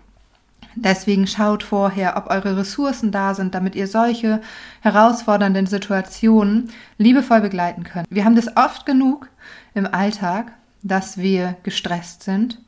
Deswegen 0.75 1.28
schaut 1.28 1.63
vorher, 1.63 2.16
ob 2.16 2.30
eure 2.30 2.58
Ressourcen 2.58 3.12
da 3.12 3.34
sind, 3.34 3.54
damit 3.56 3.75
ihr 3.75 3.88
solche 3.88 4.42
herausfordernden 4.82 5.68
Situationen 5.68 6.70
liebevoll 6.98 7.42
begleiten 7.42 7.84
könnt. 7.84 8.08
Wir 8.10 8.24
haben 8.24 8.36
das 8.36 8.56
oft 8.56 8.86
genug 8.86 9.28
im 9.74 9.86
Alltag, 9.86 10.54
dass 10.82 11.18
wir 11.18 11.58
gestresst 11.63 12.24
sind 12.24 12.60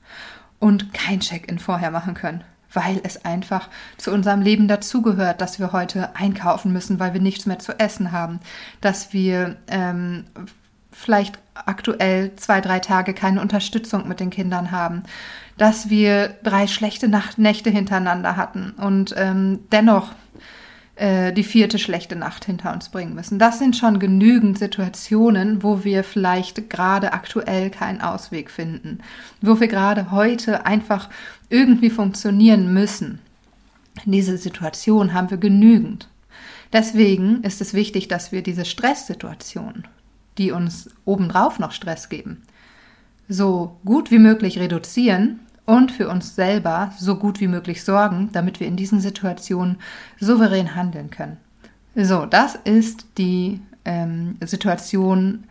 und 0.59 0.93
kein 0.93 1.21
Check-in 1.21 1.59
vorher 1.59 1.91
machen 1.91 2.13
können, 2.13 2.43
weil 2.73 2.99
es 3.03 3.23
einfach 3.25 3.69
zu 3.97 4.11
unserem 4.11 4.41
Leben 4.41 4.67
dazugehört, 4.67 5.41
dass 5.41 5.59
wir 5.59 5.71
heute 5.71 6.15
einkaufen 6.15 6.73
müssen, 6.73 6.99
weil 6.99 7.13
wir 7.13 7.21
nichts 7.21 7.45
mehr 7.45 7.59
zu 7.59 7.79
essen 7.79 8.11
haben, 8.11 8.39
dass 8.81 9.13
wir 9.13 9.57
ähm, 9.67 10.25
vielleicht 10.91 11.39
aktuell 11.53 12.35
zwei, 12.35 12.61
drei 12.61 12.79
Tage 12.79 13.13
keine 13.13 13.41
Unterstützung 13.41 14.07
mit 14.07 14.19
den 14.19 14.29
Kindern 14.29 14.71
haben, 14.71 15.03
dass 15.57 15.89
wir 15.89 16.29
drei 16.43 16.67
schlechte 16.67 17.07
Nacht 17.07 17.37
Nächte 17.37 17.69
hintereinander 17.69 18.37
hatten. 18.37 18.71
Und 18.71 19.13
ähm, 19.17 19.59
dennoch 19.71 20.13
die 20.99 21.43
vierte 21.43 21.79
schlechte 21.79 22.15
Nacht 22.15 22.45
hinter 22.45 22.71
uns 22.71 22.89
bringen 22.89 23.15
müssen. 23.15 23.39
Das 23.39 23.57
sind 23.57 23.75
schon 23.75 23.97
genügend 23.97 24.59
Situationen, 24.59 25.63
wo 25.63 25.83
wir 25.83 26.03
vielleicht 26.03 26.69
gerade 26.69 27.13
aktuell 27.13 27.71
keinen 27.71 28.01
Ausweg 28.01 28.51
finden, 28.51 28.99
wo 29.41 29.59
wir 29.59 29.67
gerade 29.67 30.11
heute 30.11 30.67
einfach 30.67 31.09
irgendwie 31.49 31.89
funktionieren 31.89 32.73
müssen. 32.73 33.17
Diese 34.05 34.37
Situation 34.37 35.13
haben 35.13 35.31
wir 35.31 35.37
genügend. 35.37 36.09
Deswegen 36.71 37.41
ist 37.41 37.61
es 37.61 37.73
wichtig, 37.73 38.07
dass 38.07 38.31
wir 38.31 38.43
diese 38.43 38.65
Stresssituation, 38.65 39.85
die 40.37 40.51
uns 40.51 40.91
obendrauf 41.05 41.57
noch 41.57 41.71
Stress 41.71 42.09
geben, 42.09 42.43
so 43.27 43.77
gut 43.83 44.11
wie 44.11 44.19
möglich 44.19 44.59
reduzieren 44.59 45.39
und 45.65 45.91
für 45.91 46.09
uns 46.09 46.35
selber 46.35 46.91
so 46.97 47.15
gut 47.15 47.39
wie 47.39 47.47
möglich 47.47 47.83
sorgen, 47.83 48.29
damit 48.33 48.59
wir 48.59 48.67
in 48.67 48.75
diesen 48.75 48.99
Situationen 48.99 49.77
souverän 50.19 50.75
handeln 50.75 51.09
können. 51.09 51.37
So, 51.95 52.25
das 52.25 52.55
ist 52.55 53.05
die 53.17 53.61
ähm, 53.85 54.37
Situation 54.41 55.45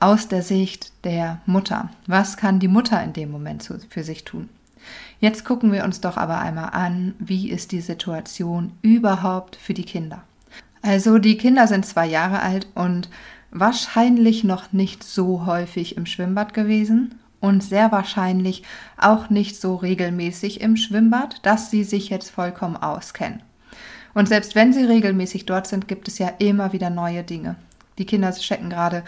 aus 0.00 0.28
der 0.28 0.42
Sicht 0.42 0.92
der 1.04 1.40
Mutter. 1.46 1.90
Was 2.06 2.36
kann 2.36 2.60
die 2.60 2.68
Mutter 2.68 3.02
in 3.02 3.12
dem 3.12 3.30
Moment 3.30 3.62
zu, 3.62 3.78
für 3.88 4.04
sich 4.04 4.24
tun? 4.24 4.48
Jetzt 5.20 5.44
gucken 5.44 5.72
wir 5.72 5.84
uns 5.84 6.00
doch 6.00 6.16
aber 6.16 6.38
einmal 6.38 6.70
an, 6.70 7.14
wie 7.18 7.50
ist 7.50 7.72
die 7.72 7.80
Situation 7.80 8.72
überhaupt 8.82 9.56
für 9.56 9.74
die 9.74 9.84
Kinder. 9.84 10.22
Also 10.82 11.18
die 11.18 11.36
Kinder 11.36 11.66
sind 11.66 11.84
zwei 11.84 12.06
Jahre 12.06 12.40
alt 12.40 12.68
und 12.74 13.08
wahrscheinlich 13.50 14.44
noch 14.44 14.72
nicht 14.72 15.02
so 15.02 15.46
häufig 15.46 15.96
im 15.96 16.06
Schwimmbad 16.06 16.54
gewesen 16.54 17.16
und 17.40 17.62
sehr 17.62 17.92
wahrscheinlich 17.92 18.62
auch 18.96 19.30
nicht 19.30 19.60
so 19.60 19.76
regelmäßig 19.76 20.60
im 20.60 20.76
Schwimmbad, 20.76 21.44
dass 21.46 21.70
sie 21.70 21.84
sich 21.84 22.08
jetzt 22.08 22.30
vollkommen 22.30 22.76
auskennen. 22.76 23.42
Und 24.14 24.28
selbst 24.28 24.54
wenn 24.54 24.72
sie 24.72 24.84
regelmäßig 24.84 25.46
dort 25.46 25.66
sind, 25.66 25.86
gibt 25.86 26.08
es 26.08 26.18
ja 26.18 26.28
immer 26.38 26.72
wieder 26.72 26.90
neue 26.90 27.22
Dinge. 27.22 27.56
Die 27.98 28.06
Kinder 28.06 28.32
stecken 28.32 28.70
gerade 28.70 29.04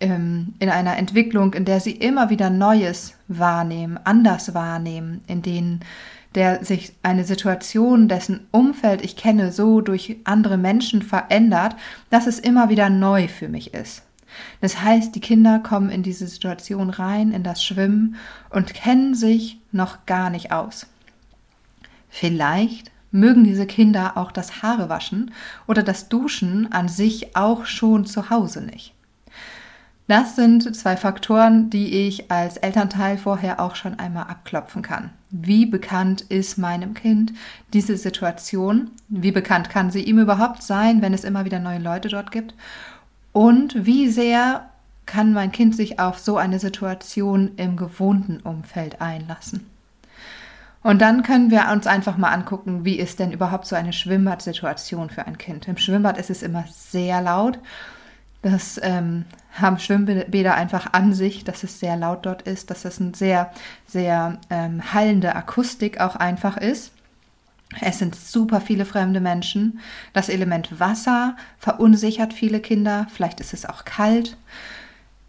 ähm, 0.00 0.54
in 0.58 0.68
einer 0.68 0.96
Entwicklung, 0.98 1.54
in 1.54 1.64
der 1.64 1.80
sie 1.80 1.92
immer 1.92 2.30
wieder 2.30 2.50
Neues 2.50 3.14
wahrnehmen, 3.28 3.98
anders 4.04 4.54
wahrnehmen, 4.54 5.22
in 5.26 5.42
denen 5.42 5.80
der 6.34 6.64
sich 6.64 6.94
eine 7.02 7.24
Situation, 7.24 8.08
dessen 8.08 8.46
Umfeld 8.50 9.04
ich 9.04 9.16
kenne, 9.16 9.52
so 9.52 9.80
durch 9.80 10.16
andere 10.24 10.56
Menschen 10.56 11.02
verändert, 11.02 11.76
dass 12.10 12.26
es 12.26 12.38
immer 12.38 12.68
wieder 12.68 12.88
neu 12.88 13.28
für 13.28 13.48
mich 13.48 13.74
ist. 13.74 14.02
Das 14.60 14.82
heißt, 14.82 15.14
die 15.14 15.20
Kinder 15.20 15.58
kommen 15.58 15.90
in 15.90 16.02
diese 16.02 16.26
Situation 16.26 16.90
rein, 16.90 17.32
in 17.32 17.42
das 17.42 17.64
Schwimmen 17.64 18.16
und 18.50 18.74
kennen 18.74 19.14
sich 19.14 19.58
noch 19.72 20.06
gar 20.06 20.30
nicht 20.30 20.52
aus. 20.52 20.86
Vielleicht 22.08 22.90
mögen 23.10 23.44
diese 23.44 23.66
Kinder 23.66 24.16
auch 24.16 24.32
das 24.32 24.62
Haarewaschen 24.62 25.32
oder 25.66 25.82
das 25.82 26.08
Duschen 26.08 26.72
an 26.72 26.88
sich 26.88 27.36
auch 27.36 27.66
schon 27.66 28.06
zu 28.06 28.30
Hause 28.30 28.62
nicht. 28.62 28.94
Das 30.08 30.34
sind 30.34 30.74
zwei 30.74 30.96
Faktoren, 30.96 31.70
die 31.70 32.06
ich 32.06 32.30
als 32.30 32.56
Elternteil 32.56 33.16
vorher 33.16 33.60
auch 33.60 33.76
schon 33.76 33.98
einmal 33.98 34.24
abklopfen 34.24 34.82
kann. 34.82 35.10
Wie 35.30 35.64
bekannt 35.64 36.22
ist 36.22 36.58
meinem 36.58 36.92
Kind 36.92 37.32
diese 37.72 37.96
Situation? 37.96 38.90
Wie 39.08 39.32
bekannt 39.32 39.70
kann 39.70 39.90
sie 39.90 40.02
ihm 40.02 40.18
überhaupt 40.18 40.62
sein, 40.62 41.00
wenn 41.02 41.14
es 41.14 41.24
immer 41.24 41.44
wieder 41.44 41.60
neue 41.60 41.78
Leute 41.78 42.08
dort 42.08 42.32
gibt? 42.32 42.54
Und 43.32 43.86
wie 43.86 44.08
sehr 44.08 44.68
kann 45.06 45.32
mein 45.32 45.52
Kind 45.52 45.74
sich 45.74 45.98
auf 45.98 46.18
so 46.18 46.36
eine 46.36 46.58
Situation 46.58 47.52
im 47.56 47.76
gewohnten 47.76 48.40
Umfeld 48.40 49.00
einlassen? 49.00 49.66
Und 50.82 51.00
dann 51.00 51.22
können 51.22 51.50
wir 51.50 51.70
uns 51.70 51.86
einfach 51.86 52.16
mal 52.16 52.32
angucken, 52.32 52.84
wie 52.84 52.98
ist 52.98 53.20
denn 53.20 53.32
überhaupt 53.32 53.66
so 53.66 53.76
eine 53.76 53.92
Schwimmbadsituation 53.92 55.10
für 55.10 55.26
ein 55.26 55.38
Kind. 55.38 55.68
Im 55.68 55.76
Schwimmbad 55.76 56.18
ist 56.18 56.30
es 56.30 56.42
immer 56.42 56.64
sehr 56.68 57.20
laut 57.20 57.58
das 58.42 58.80
ähm, 58.82 59.24
haben 59.52 59.78
Schwimmbäder 59.78 60.54
einfach 60.54 60.92
an 60.92 61.14
sich, 61.14 61.44
dass 61.44 61.62
es 61.62 61.78
sehr 61.78 61.96
laut 61.96 62.26
dort 62.26 62.42
ist, 62.42 62.70
dass 62.70 62.84
es 62.84 63.00
eine 63.00 63.14
sehr, 63.14 63.52
sehr 63.86 64.38
ähm, 64.50 64.92
hallende 64.92 65.34
Akustik 65.34 66.00
auch 66.00 66.16
einfach 66.16 66.56
ist. 66.56 66.92
Es 67.80 67.98
sind 67.98 68.14
super 68.14 68.60
viele 68.60 68.84
fremde 68.84 69.20
Menschen. 69.20 69.80
Das 70.12 70.28
Element 70.28 70.78
Wasser 70.78 71.36
verunsichert 71.58 72.32
viele 72.32 72.60
Kinder. 72.60 73.06
Vielleicht 73.12 73.40
ist 73.40 73.54
es 73.54 73.66
auch 73.66 73.84
kalt. 73.84 74.36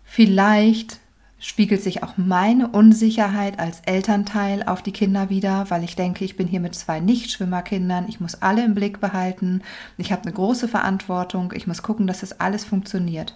Vielleicht 0.03 0.99
spiegelt 1.39 1.83
sich 1.83 2.03
auch 2.03 2.13
meine 2.15 2.69
Unsicherheit 2.69 3.59
als 3.59 3.81
Elternteil 3.81 4.63
auf 4.63 4.81
die 4.81 4.93
Kinder 4.93 5.29
wieder, 5.29 5.69
weil 5.69 5.83
ich 5.83 5.97
denke, 5.97 6.23
ich 6.23 6.37
bin 6.37 6.47
hier 6.47 6.61
mit 6.61 6.73
zwei 6.73 7.01
Nichtschwimmerkindern, 7.01 8.05
ich 8.07 8.21
muss 8.21 8.41
alle 8.41 8.63
im 8.63 8.75
Blick 8.75 9.01
behalten, 9.01 9.61
ich 9.97 10.13
habe 10.13 10.21
eine 10.21 10.31
große 10.31 10.69
Verantwortung, 10.69 11.51
ich 11.53 11.67
muss 11.67 11.83
gucken, 11.83 12.07
dass 12.07 12.21
das 12.21 12.39
alles 12.39 12.63
funktioniert. 12.63 13.35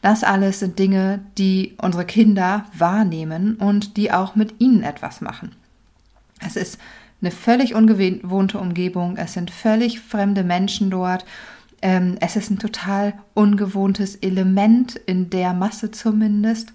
Das 0.00 0.24
alles 0.24 0.60
sind 0.60 0.78
Dinge, 0.78 1.20
die 1.36 1.74
unsere 1.76 2.06
Kinder 2.06 2.64
wahrnehmen 2.72 3.56
und 3.56 3.98
die 3.98 4.10
auch 4.10 4.34
mit 4.34 4.58
ihnen 4.60 4.82
etwas 4.82 5.20
machen. 5.20 5.54
Es 6.40 6.56
ist 6.56 6.78
eine 7.20 7.30
völlig 7.30 7.74
ungewohnte 7.74 8.58
Umgebung, 8.58 9.16
es 9.16 9.32
sind 9.32 9.50
völlig 9.50 10.00
fremde 10.00 10.44
Menschen 10.44 10.90
dort 10.90 11.24
ähm, 11.84 12.16
es 12.20 12.34
ist 12.34 12.50
ein 12.50 12.58
total 12.58 13.12
ungewohntes 13.34 14.16
Element 14.16 14.96
in 14.96 15.28
der 15.28 15.52
Masse 15.52 15.90
zumindest. 15.90 16.72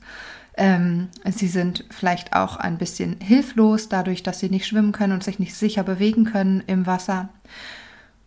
Ähm, 0.56 1.08
sie 1.26 1.48
sind 1.48 1.84
vielleicht 1.90 2.34
auch 2.34 2.58
ein 2.58 2.78
bisschen 2.78 3.20
hilflos 3.20 3.90
dadurch, 3.90 4.22
dass 4.22 4.40
sie 4.40 4.52
nicht 4.52 4.68
schwimmen 4.68 4.92
können 4.92 5.14
und 5.14 5.24
sich 5.24 5.40
nicht 5.40 5.56
sicher 5.56 5.82
bewegen 5.82 6.26
können 6.26 6.62
im 6.68 6.86
Wasser. 6.86 7.30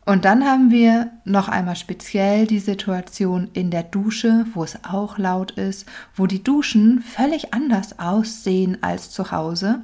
Und 0.04 0.24
dann 0.24 0.44
haben 0.44 0.70
wir 0.72 1.12
noch 1.24 1.48
einmal 1.48 1.76
speziell 1.76 2.48
die 2.48 2.58
Situation 2.58 3.48
in 3.52 3.70
der 3.70 3.84
Dusche, 3.84 4.46
wo 4.52 4.64
es 4.64 4.84
auch 4.84 5.16
laut 5.16 5.52
ist, 5.52 5.86
wo 6.16 6.26
die 6.26 6.42
Duschen 6.42 7.00
völlig 7.02 7.54
anders 7.54 8.00
aussehen 8.00 8.78
als 8.82 9.10
zu 9.10 9.30
Hause. 9.30 9.82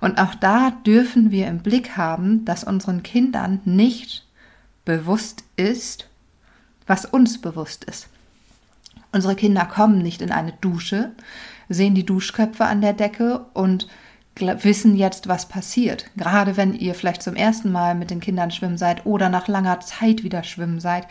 Und 0.00 0.18
auch 0.18 0.34
da 0.34 0.70
dürfen 0.70 1.30
wir 1.30 1.46
im 1.46 1.60
Blick 1.60 1.96
haben, 1.96 2.44
dass 2.44 2.62
unseren 2.62 3.02
Kindern 3.02 3.60
nicht 3.64 4.26
bewusst 4.84 5.44
ist, 5.56 6.08
was 6.86 7.06
uns 7.06 7.40
bewusst 7.40 7.84
ist. 7.84 8.08
Unsere 9.12 9.34
Kinder 9.34 9.64
kommen 9.64 10.02
nicht 10.02 10.20
in 10.20 10.30
eine 10.30 10.52
Dusche, 10.60 11.12
sehen 11.70 11.94
die 11.94 12.04
Duschköpfe 12.04 12.66
an 12.66 12.82
der 12.82 12.92
Decke 12.92 13.46
und 13.54 13.88
wissen 14.36 14.96
jetzt, 14.96 15.28
was 15.28 15.46
passiert. 15.46 16.10
Gerade 16.16 16.56
wenn 16.56 16.74
ihr 16.74 16.94
vielleicht 16.94 17.22
zum 17.22 17.36
ersten 17.36 17.70
Mal 17.70 17.94
mit 17.94 18.10
den 18.10 18.20
Kindern 18.20 18.50
schwimmen 18.50 18.78
seid 18.78 19.06
oder 19.06 19.28
nach 19.28 19.48
langer 19.48 19.80
Zeit 19.80 20.22
wieder 20.24 20.42
schwimmen 20.42 20.80
seid, 20.80 21.06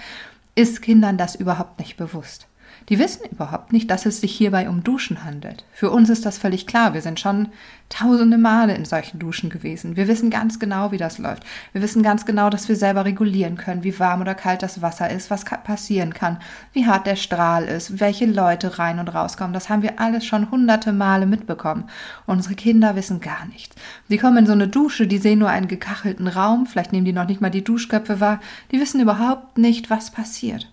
ist 0.56 0.82
Kindern 0.82 1.18
das 1.18 1.36
überhaupt 1.36 1.80
nicht 1.80 1.98
bewusst. 1.98 2.48
Die 2.90 3.00
wissen 3.00 3.22
überhaupt 3.32 3.72
nicht, 3.72 3.90
dass 3.90 4.06
es 4.06 4.20
sich 4.20 4.36
hierbei 4.36 4.70
um 4.70 4.84
Duschen 4.84 5.24
handelt. 5.24 5.66
Für 5.72 5.90
uns 5.90 6.10
ist 6.10 6.26
das 6.26 6.38
völlig 6.38 6.68
klar. 6.68 6.94
Wir 6.94 7.02
sind 7.02 7.20
schon 7.20 7.50
tausende 7.90 8.38
Male 8.38 8.76
in 8.76 8.86
solchen 8.86 9.20
Duschen 9.20 9.50
gewesen. 9.50 9.96
Wir 9.96 10.08
wissen 10.08 10.30
ganz 10.30 10.60
genau, 10.60 10.92
wie 10.92 10.98
das 10.98 11.18
läuft. 11.18 11.44
Wir 11.74 11.82
wissen 11.82 12.02
ganz 12.02 12.26
genau, 12.26 12.50
dass 12.50 12.68
wir 12.68 12.76
selber 12.76 13.06
regulieren 13.06 13.56
können, 13.56 13.84
wie 13.84 13.98
warm 14.00 14.22
oder 14.22 14.36
kalt 14.36 14.64
das 14.64 14.82
Wasser 14.82 15.10
ist, 15.10 15.30
was 15.30 15.46
passieren 15.46 16.14
kann, 16.14 16.40
wie 16.74 16.86
hart 16.86 17.06
der 17.06 17.16
Strahl 17.16 17.66
ist, 17.66 18.00
welche 18.00 18.26
Leute 18.26 18.80
rein 18.80 19.00
und 19.00 19.10
rauskommen. 19.10 19.54
Das 19.54 19.70
haben 19.70 19.84
wir 19.84 20.00
alles 20.00 20.26
schon 20.26 20.50
hunderte 20.50 20.92
Male 20.92 21.26
mitbekommen. 21.26 21.86
Unsere 22.26 22.56
Kinder 22.56 22.96
wissen 22.96 23.22
gar 23.22 23.46
nichts. 23.46 23.76
Die 24.10 24.18
kommen 24.18 24.38
in 24.38 24.48
so 24.48 24.54
eine 24.54 24.68
Dusche, 24.68 25.08
die 25.08 25.20
sehen 25.20 25.40
nur 25.40 25.50
einen 25.50 25.68
gekachelten 25.68 26.28
Raum, 26.28 26.66
vielleicht 26.66 26.92
nehmen 26.92 27.06
die 27.06 27.14
noch 27.14 27.28
nicht 27.28 27.42
mal 27.42 27.52
die 27.52 27.64
Duschköpfe 27.64 28.20
wahr. 28.20 28.40
Die 28.72 28.80
wissen 28.80 29.02
überhaupt 29.02 29.58
nicht, 29.58 29.90
was 29.90 30.12
passiert. 30.12 30.72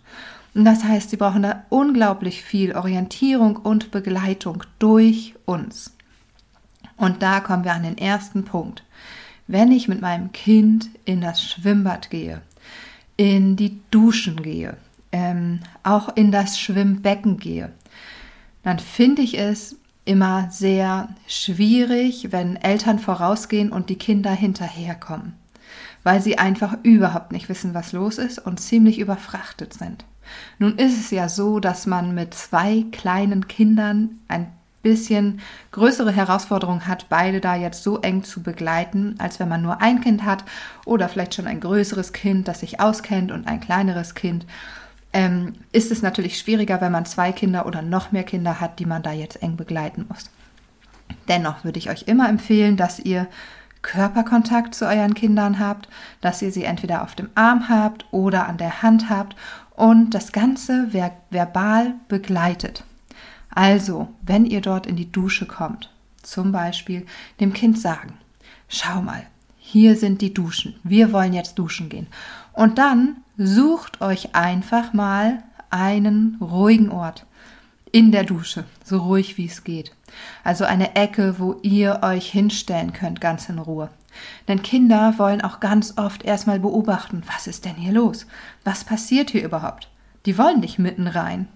Und 0.55 0.65
das 0.65 0.85
heißt, 0.85 1.11
sie 1.11 1.17
brauchen 1.17 1.43
da 1.43 1.65
unglaublich 1.69 2.43
viel 2.43 2.75
Orientierung 2.75 3.57
und 3.57 3.91
Begleitung 3.91 4.65
durch 4.79 5.35
uns. 5.45 5.95
Und 6.97 7.23
da 7.23 7.41
kommen 7.41 7.65
wir 7.65 7.73
an 7.73 7.85
den 7.85 7.99
ersten 7.99 8.45
Punkt. 8.45 8.85
Wenn 9.47 9.73
ich 9.73 9.89
mit 9.89 10.01
meinem 10.01 10.33
Kind 10.33 10.91
in 11.05 11.21
das 11.21 11.43
Schwimmbad 11.43 12.11
gehe, 12.11 12.43
in 13.17 13.57
die 13.57 13.81
Duschen 13.91 14.43
gehe, 14.43 14.77
ähm, 15.13 15.61
auch 15.83 16.15
in 16.17 16.31
das 16.31 16.59
Schwimmbecken 16.59 17.39
gehe, 17.39 17.73
dann 18.63 18.79
finde 18.79 19.23
ich 19.23 19.39
es 19.39 19.77
immer 20.05 20.49
sehr 20.51 21.09
schwierig, 21.27 22.33
wenn 22.33 22.57
Eltern 22.57 22.99
vorausgehen 22.99 23.71
und 23.71 23.91
die 23.91 23.99
Kinder 23.99 24.33
hinterherkommen, 24.33 25.35
weil 26.03 26.21
sie 26.21 26.39
einfach 26.39 26.77
überhaupt 26.83 27.33
nicht 27.33 27.49
wissen, 27.49 27.75
was 27.75 27.93
los 27.93 28.19
ist 28.19 28.39
und 28.39 28.61
ziemlich 28.61 28.99
überfrachtet 28.99 29.75
sind. 29.75 30.05
Nun 30.59 30.77
ist 30.77 30.99
es 30.99 31.11
ja 31.11 31.29
so, 31.29 31.61
dass 31.61 31.87
man 31.87 32.15
mit 32.15 32.35
zwei 32.35 32.85
kleinen 32.93 33.49
Kindern 33.49 34.21
ein 34.29 34.53
bisschen 34.83 35.41
größere 35.73 36.13
Herausforderung 36.13 36.87
hat, 36.87 37.07
beide 37.09 37.41
da 37.41 37.55
jetzt 37.55 37.83
so 37.83 37.99
eng 38.01 38.25
zu 38.25 38.43
begleiten, 38.43 39.15
als 39.19 39.39
wenn 39.39 39.49
man 39.49 39.63
nur 39.63 39.83
ein 39.83 40.01
Kind 40.01 40.25
hat 40.25 40.45
oder 40.87 41.09
vielleicht 41.09 41.35
schon 41.35 41.47
ein 41.47 41.61
größeres 41.61 42.13
Kind, 42.13 42.49
das 42.49 42.61
sich 42.61 42.81
auskennt 42.81 43.31
und 43.31 43.47
ein 43.47 43.61
kleineres 43.61 44.15
Kind. 44.15 44.47
Ähm, 45.13 45.55
ist 45.73 45.91
es 45.91 46.03
natürlich 46.03 46.39
schwieriger, 46.39 46.81
wenn 46.81 46.93
man 46.93 47.05
zwei 47.05 47.33
Kinder 47.33 47.67
oder 47.67 47.83
noch 47.83 48.13
mehr 48.13 48.23
Kinder 48.23 48.61
hat, 48.61 48.79
die 48.79 48.87
man 48.87 49.03
da 49.03 49.13
jetzt 49.13 49.43
eng 49.43 49.57
begleiten 49.57 50.07
muss. 50.09 50.31
Dennoch 51.29 51.65
würde 51.65 51.79
ich 51.79 51.91
euch 51.91 52.05
immer 52.07 52.29
empfehlen, 52.29 52.77
dass 52.77 53.01
ihr 53.01 53.27
Körperkontakt 53.83 54.75
zu 54.75 54.87
euren 54.87 55.15
Kindern 55.15 55.59
habt, 55.59 55.89
dass 56.21 56.43
ihr 56.43 56.53
sie 56.53 56.65
entweder 56.65 57.03
auf 57.03 57.15
dem 57.15 57.31
Arm 57.35 57.69
habt 57.69 58.05
oder 58.13 58.47
an 58.47 58.59
der 58.59 58.83
Hand 58.83 59.09
habt 59.09 59.37
und 59.81 60.11
das 60.11 60.33
Ganze 60.33 60.89
ver 60.91 61.13
verbal 61.31 61.95
begleitet. 62.09 62.85
Also, 63.49 64.09
wenn 64.21 64.45
ihr 64.45 64.61
dort 64.61 64.87
in 64.87 64.95
die 64.95 65.11
Dusche 65.11 65.47
kommt, 65.47 65.91
zum 66.23 66.53
Beispiel 66.53 67.07
dem 67.41 67.55
Kind 67.55 67.79
sagen, 67.79 68.13
schau 68.69 69.01
mal, 69.01 69.27
hier 69.57 69.97
sind 69.97 70.21
die 70.21 70.35
Duschen, 70.35 70.79
wir 70.85 71.13
wollen 71.15 71.33
jetzt 71.33 71.59
duschen 71.59 71.89
gehen. 71.89 72.09
Und 72.53 72.77
dann 72.77 73.17
sucht 73.39 74.03
euch 74.03 74.35
einfach 74.35 74.93
mal 74.93 75.43
einen 75.71 76.37
ruhigen 76.43 76.91
Ort 76.91 77.25
in 77.93 78.13
der 78.13 78.25
Dusche, 78.25 78.65
so 78.85 78.99
ruhig 78.99 79.37
wie 79.39 79.47
es 79.47 79.65
geht. 79.65 79.93
Also 80.45 80.65
eine 80.65 80.97
Ecke, 80.97 81.39
wo 81.39 81.57
ihr 81.63 82.01
euch 82.03 82.31
hinstellen 82.31 82.93
könnt, 82.93 83.21
ganz 83.21 83.49
in 83.49 83.59
Ruhe. 83.59 83.91
Denn 84.49 84.63
Kinder 84.63 85.15
wollen 85.19 85.41
auch 85.41 85.61
ganz 85.61 85.95
oft 85.97 86.25
erstmal 86.25 86.61
beobachten, 86.61 87.23
was 87.33 87.47
ist 87.47 87.65
denn 87.65 87.77
hier 87.77 87.93
los? 87.93 88.27
Was 88.65 88.85
passiert 88.85 89.31
hier 89.31 89.45
überhaupt? 89.45 89.89
Die 90.27 90.37
wollen 90.37 90.61
nicht 90.61 90.79
mitten 90.79 91.07
rein. 91.07 91.49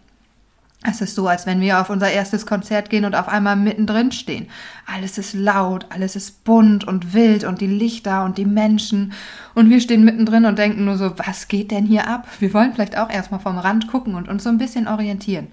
Es 0.86 1.00
ist 1.00 1.14
so, 1.14 1.26
als 1.26 1.46
wenn 1.46 1.62
wir 1.62 1.80
auf 1.80 1.88
unser 1.88 2.10
erstes 2.10 2.44
Konzert 2.44 2.90
gehen 2.90 3.06
und 3.06 3.14
auf 3.14 3.26
einmal 3.26 3.56
mittendrin 3.56 4.12
stehen. 4.12 4.48
Alles 4.86 5.16
ist 5.16 5.32
laut, 5.32 5.86
alles 5.88 6.14
ist 6.14 6.44
bunt 6.44 6.84
und 6.84 7.14
wild 7.14 7.44
und 7.44 7.62
die 7.62 7.66
Lichter 7.66 8.22
und 8.22 8.36
die 8.36 8.44
Menschen. 8.44 9.14
Und 9.54 9.70
wir 9.70 9.80
stehen 9.80 10.04
mittendrin 10.04 10.44
und 10.44 10.58
denken 10.58 10.84
nur 10.84 10.98
so, 10.98 11.18
was 11.18 11.48
geht 11.48 11.70
denn 11.70 11.86
hier 11.86 12.06
ab? 12.06 12.28
Wir 12.38 12.52
wollen 12.52 12.74
vielleicht 12.74 12.98
auch 12.98 13.08
erstmal 13.08 13.40
vom 13.40 13.56
Rand 13.56 13.88
gucken 13.88 14.14
und 14.14 14.28
uns 14.28 14.44
so 14.44 14.50
ein 14.50 14.58
bisschen 14.58 14.86
orientieren. 14.86 15.48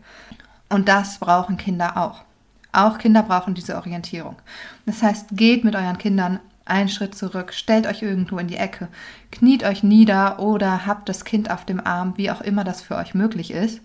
Und 0.71 0.87
das 0.87 1.17
brauchen 1.17 1.57
Kinder 1.57 1.97
auch. 1.97 2.23
Auch 2.71 2.97
Kinder 2.97 3.23
brauchen 3.23 3.53
diese 3.53 3.75
Orientierung. 3.75 4.37
Das 4.85 5.03
heißt, 5.03 5.27
geht 5.33 5.65
mit 5.65 5.75
euren 5.75 5.97
Kindern 5.97 6.39
einen 6.63 6.87
Schritt 6.87 7.13
zurück, 7.13 7.53
stellt 7.53 7.85
euch 7.85 8.01
irgendwo 8.01 8.37
in 8.37 8.47
die 8.47 8.55
Ecke, 8.55 8.87
kniet 9.31 9.65
euch 9.65 9.83
nieder 9.83 10.39
oder 10.39 10.85
habt 10.85 11.09
das 11.09 11.25
Kind 11.25 11.51
auf 11.51 11.65
dem 11.65 11.85
Arm, 11.85 12.13
wie 12.15 12.31
auch 12.31 12.39
immer 12.39 12.63
das 12.63 12.81
für 12.81 12.95
euch 12.95 13.13
möglich 13.13 13.51
ist. 13.51 13.81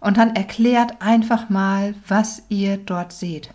Und 0.00 0.16
dann 0.16 0.34
erklärt 0.34 1.02
einfach 1.02 1.50
mal, 1.50 1.94
was 2.08 2.42
ihr 2.48 2.78
dort 2.78 3.12
seht. 3.12 3.50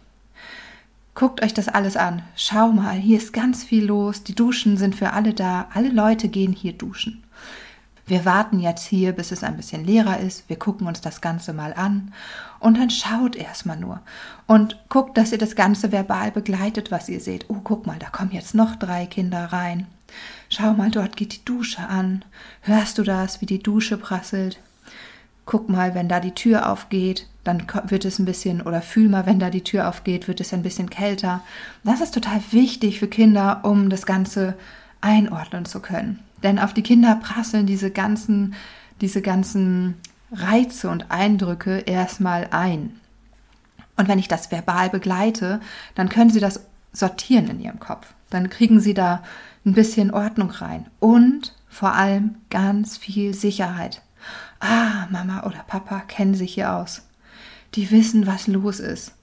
Guckt 1.15 1.43
euch 1.43 1.56
das 1.56 1.67
alles 1.67 1.97
an. 1.97 2.21
Schau 2.36 2.71
mal, 2.71 2.95
hier 2.95 3.17
ist 3.17 3.34
ganz 3.34 3.63
viel 3.63 3.86
los. 3.86 4.24
Die 4.24 4.36
Duschen 4.36 4.78
sind 4.78 4.95
für 4.95 5.13
alle 5.13 5.34
da. 5.34 5.67
Alle 5.74 5.89
Leute 5.89 6.30
gehen 6.30 6.54
hier 6.54 6.74
duschen. 6.74 7.24
Wir 8.06 8.26
warten 8.26 8.60
jetzt 8.60 8.88
hier, 8.88 9.13
bis 9.13 9.32
es 9.32 9.43
ein 9.43 9.56
bisschen 9.56 9.86
leerer 9.86 10.19
ist. 10.19 10.50
Wir 10.50 10.58
gucken 10.58 10.88
uns 10.88 11.02
das 11.02 11.21
Ganze 11.21 11.54
mal 11.54 11.74
an. 11.74 12.13
Und 12.62 12.78
dann 12.78 12.91
schaut 12.91 13.36
erstmal 13.36 13.78
nur. 13.78 14.02
Und 14.45 14.78
guckt, 14.88 15.17
dass 15.17 15.32
ihr 15.32 15.39
das 15.39 15.56
Ganze 15.56 15.91
verbal 15.91 16.32
begleitet, 16.32 16.91
was 16.91 17.10
ihr 17.10 17.19
seht. 17.19 17.45
Oh, 17.50 17.58
guck 17.63 17.88
mal, 17.88 17.97
da 17.97 18.10
kommen 18.10 18.32
jetzt 18.32 18.54
noch 18.54 18.76
drei 18.76 19.08
Kinder 19.08 19.45
rein. 19.45 19.88
Schau 20.47 20.74
mal, 20.74 20.91
dort 20.91 21.17
geht 21.17 21.34
die 21.34 21.43
Dusche 21.43 21.82
an. 21.82 22.24
Hörst 22.62 23.00
du 23.00 23.04
das, 23.04 23.41
wie 23.41 23.47
die 23.47 23.63
Dusche 23.63 23.97
prasselt? 23.97 24.60
Guck 25.45 25.69
mal, 25.69 25.95
wenn 25.95 26.08
da 26.08 26.19
die 26.19 26.36
Tür 26.36 26.69
aufgeht, 26.69 27.28
dann 27.43 27.65
wird 27.88 28.06
es 28.06 28.19
ein 28.19 28.26
bisschen, 28.26 28.62
oder 28.62 28.84
fühl 28.84 29.10
mal, 29.10 29.26
wenn 29.26 29.39
da 29.39 29.50
die 29.50 29.63
Tür 29.63 29.89
aufgeht, 29.89 30.28
wird 30.28 30.39
es 30.39 30.54
ein 30.54 30.62
bisschen 30.62 30.91
kälter. 30.91 31.41
Das 31.84 32.00
ist 32.00 32.13
total 32.13 32.41
wichtig 32.52 33.00
für 33.00 33.08
Kinder, 33.08 33.62
um 33.63 33.89
das 33.89 34.06
Ganze 34.06 34.56
einordnen 35.02 35.65
zu 35.65 35.80
können. 35.80 36.19
Denn 36.43 36.60
auf 36.60 36.76
die 36.76 36.84
Kinder 36.84 37.15
prasseln 37.15 37.65
diese 37.65 37.89
ganzen, 37.89 38.54
diese 39.02 39.24
ganzen 39.24 39.95
Reize 40.32 40.89
und 40.89 41.12
Eindrücke 41.12 41.80
erstmal 41.80 42.48
ein. 42.52 43.00
Und 43.98 44.08
wenn 44.08 44.20
ich 44.20 44.28
das 44.28 44.52
verbal 44.52 44.89
begleite, 44.89 45.60
dann 45.96 46.10
können 46.10 46.30
sie 46.30 46.39
das 46.39 46.65
sortieren 46.94 47.48
in 47.48 47.60
ihrem 47.60 47.80
Kopf. 47.80 48.13
Dann 48.30 48.50
kriegen 48.50 48.80
sie 48.80 48.94
da 48.94 49.24
ein 49.65 49.74
bisschen 49.74 50.12
Ordnung 50.12 50.50
rein 50.50 50.88
und 51.00 51.56
vor 51.70 51.94
allem 51.94 52.36
ganz 52.50 52.98
viel 52.98 53.34
Sicherheit. 53.34 54.02
Ah, 54.60 55.08
Mama 55.10 55.44
oder 55.44 55.63
Papa 55.67 56.02
kennen 56.02 56.36
sich 56.36 56.54
hier 56.54 56.74
aus. 56.74 57.08
Die 57.76 57.91
wissen, 57.91 58.28
was 58.28 58.48
los 58.48 58.80
ist. 58.80 59.15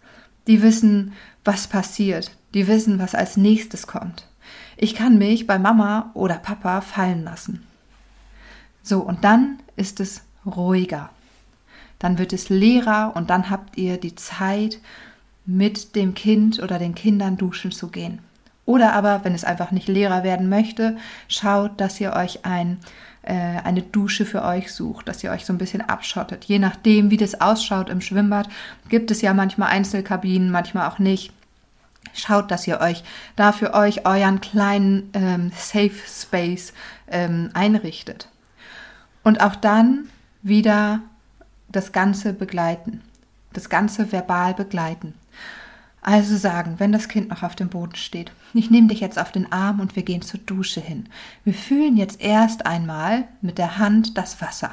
Die 0.46 0.62
wissen, 0.62 1.12
was 1.44 1.68
passiert. 1.68 2.36
Die 2.54 2.66
wissen, 2.66 2.98
was 2.98 3.14
als 3.14 3.36
nächstes 3.36 3.86
kommt. 3.86 4.28
Ich 4.76 4.94
kann 4.94 5.18
mich 5.18 5.46
bei 5.46 5.58
Mama 5.58 6.10
oder 6.14 6.36
Papa 6.36 6.80
fallen 6.80 7.24
lassen. 7.24 7.66
So, 8.82 9.00
und 9.00 9.24
dann 9.24 9.58
ist 9.76 10.00
es 10.00 10.22
ruhiger. 10.48 11.10
Dann 11.98 12.18
wird 12.18 12.32
es 12.32 12.48
leerer 12.48 13.12
und 13.14 13.30
dann 13.30 13.50
habt 13.50 13.76
ihr 13.76 13.98
die 13.98 14.14
Zeit, 14.14 14.78
mit 15.48 15.96
dem 15.96 16.12
Kind 16.12 16.62
oder 16.62 16.78
den 16.78 16.94
Kindern 16.94 17.38
duschen 17.38 17.72
zu 17.72 17.88
gehen. 17.88 18.18
Oder 18.66 18.92
aber, 18.92 19.24
wenn 19.24 19.34
es 19.34 19.44
einfach 19.44 19.70
nicht 19.70 19.88
Lehrer 19.88 20.22
werden 20.22 20.50
möchte, 20.50 20.98
schaut, 21.26 21.80
dass 21.80 21.98
ihr 22.02 22.12
euch 22.12 22.44
ein, 22.44 22.76
äh, 23.22 23.32
eine 23.64 23.80
Dusche 23.80 24.26
für 24.26 24.44
euch 24.44 24.70
sucht, 24.70 25.08
dass 25.08 25.24
ihr 25.24 25.30
euch 25.30 25.46
so 25.46 25.54
ein 25.54 25.58
bisschen 25.58 25.80
abschottet. 25.80 26.44
Je 26.44 26.58
nachdem, 26.58 27.10
wie 27.10 27.16
das 27.16 27.40
ausschaut 27.40 27.88
im 27.88 28.02
Schwimmbad, 28.02 28.46
gibt 28.90 29.10
es 29.10 29.22
ja 29.22 29.32
manchmal 29.32 29.70
Einzelkabinen, 29.70 30.50
manchmal 30.50 30.86
auch 30.86 30.98
nicht. 30.98 31.32
Schaut, 32.12 32.50
dass 32.50 32.66
ihr 32.66 32.82
euch 32.82 33.02
da 33.36 33.52
für 33.52 33.72
euch 33.72 34.04
euren 34.04 34.42
kleinen 34.42 35.08
ähm, 35.14 35.50
Safe 35.56 35.90
Space 36.06 36.74
ähm, 37.10 37.48
einrichtet. 37.54 38.28
Und 39.24 39.40
auch 39.40 39.56
dann 39.56 40.10
wieder 40.42 41.00
das 41.70 41.92
Ganze 41.92 42.32
begleiten, 42.32 43.02
das 43.52 43.68
Ganze 43.68 44.12
verbal 44.12 44.54
begleiten. 44.54 45.14
Also 46.00 46.36
sagen, 46.36 46.76
wenn 46.78 46.92
das 46.92 47.08
Kind 47.08 47.28
noch 47.28 47.42
auf 47.42 47.56
dem 47.56 47.68
Boden 47.68 47.96
steht, 47.96 48.32
ich 48.54 48.70
nehme 48.70 48.88
dich 48.88 49.00
jetzt 49.00 49.18
auf 49.18 49.32
den 49.32 49.52
Arm 49.52 49.80
und 49.80 49.96
wir 49.96 50.04
gehen 50.04 50.22
zur 50.22 50.40
Dusche 50.40 50.80
hin. 50.80 51.08
Wir 51.44 51.54
fühlen 51.54 51.96
jetzt 51.96 52.20
erst 52.20 52.66
einmal 52.66 53.24
mit 53.42 53.58
der 53.58 53.78
Hand 53.78 54.16
das 54.16 54.40
Wasser. 54.40 54.70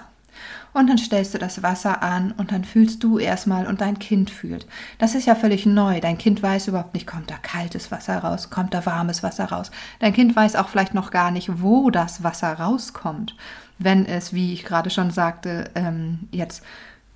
Und 0.73 0.87
dann 0.89 0.97
stellst 0.97 1.33
du 1.33 1.37
das 1.37 1.63
Wasser 1.63 2.03
an 2.03 2.33
und 2.33 2.51
dann 2.51 2.65
fühlst 2.65 3.01
du 3.01 3.17
erstmal 3.17 3.65
und 3.65 3.79
dein 3.79 3.97
Kind 3.97 4.29
fühlt. 4.29 4.67
Das 4.97 5.15
ist 5.15 5.25
ja 5.25 5.33
völlig 5.33 5.65
neu. 5.65 6.01
Dein 6.01 6.17
Kind 6.17 6.43
weiß 6.43 6.67
überhaupt 6.67 6.93
nicht, 6.93 7.07
kommt 7.07 7.31
da 7.31 7.35
kaltes 7.37 7.91
Wasser 7.91 8.17
raus, 8.17 8.49
kommt 8.49 8.73
da 8.73 8.85
warmes 8.85 9.23
Wasser 9.23 9.45
raus. 9.45 9.71
Dein 9.99 10.13
Kind 10.13 10.35
weiß 10.35 10.57
auch 10.57 10.67
vielleicht 10.67 10.93
noch 10.93 11.11
gar 11.11 11.31
nicht, 11.31 11.61
wo 11.61 11.89
das 11.91 12.23
Wasser 12.23 12.53
rauskommt, 12.53 13.35
wenn 13.77 14.05
es, 14.05 14.33
wie 14.33 14.53
ich 14.53 14.63
gerade 14.65 14.89
schon 14.89 15.11
sagte, 15.11 15.69
ähm, 15.75 16.27
jetzt 16.31 16.63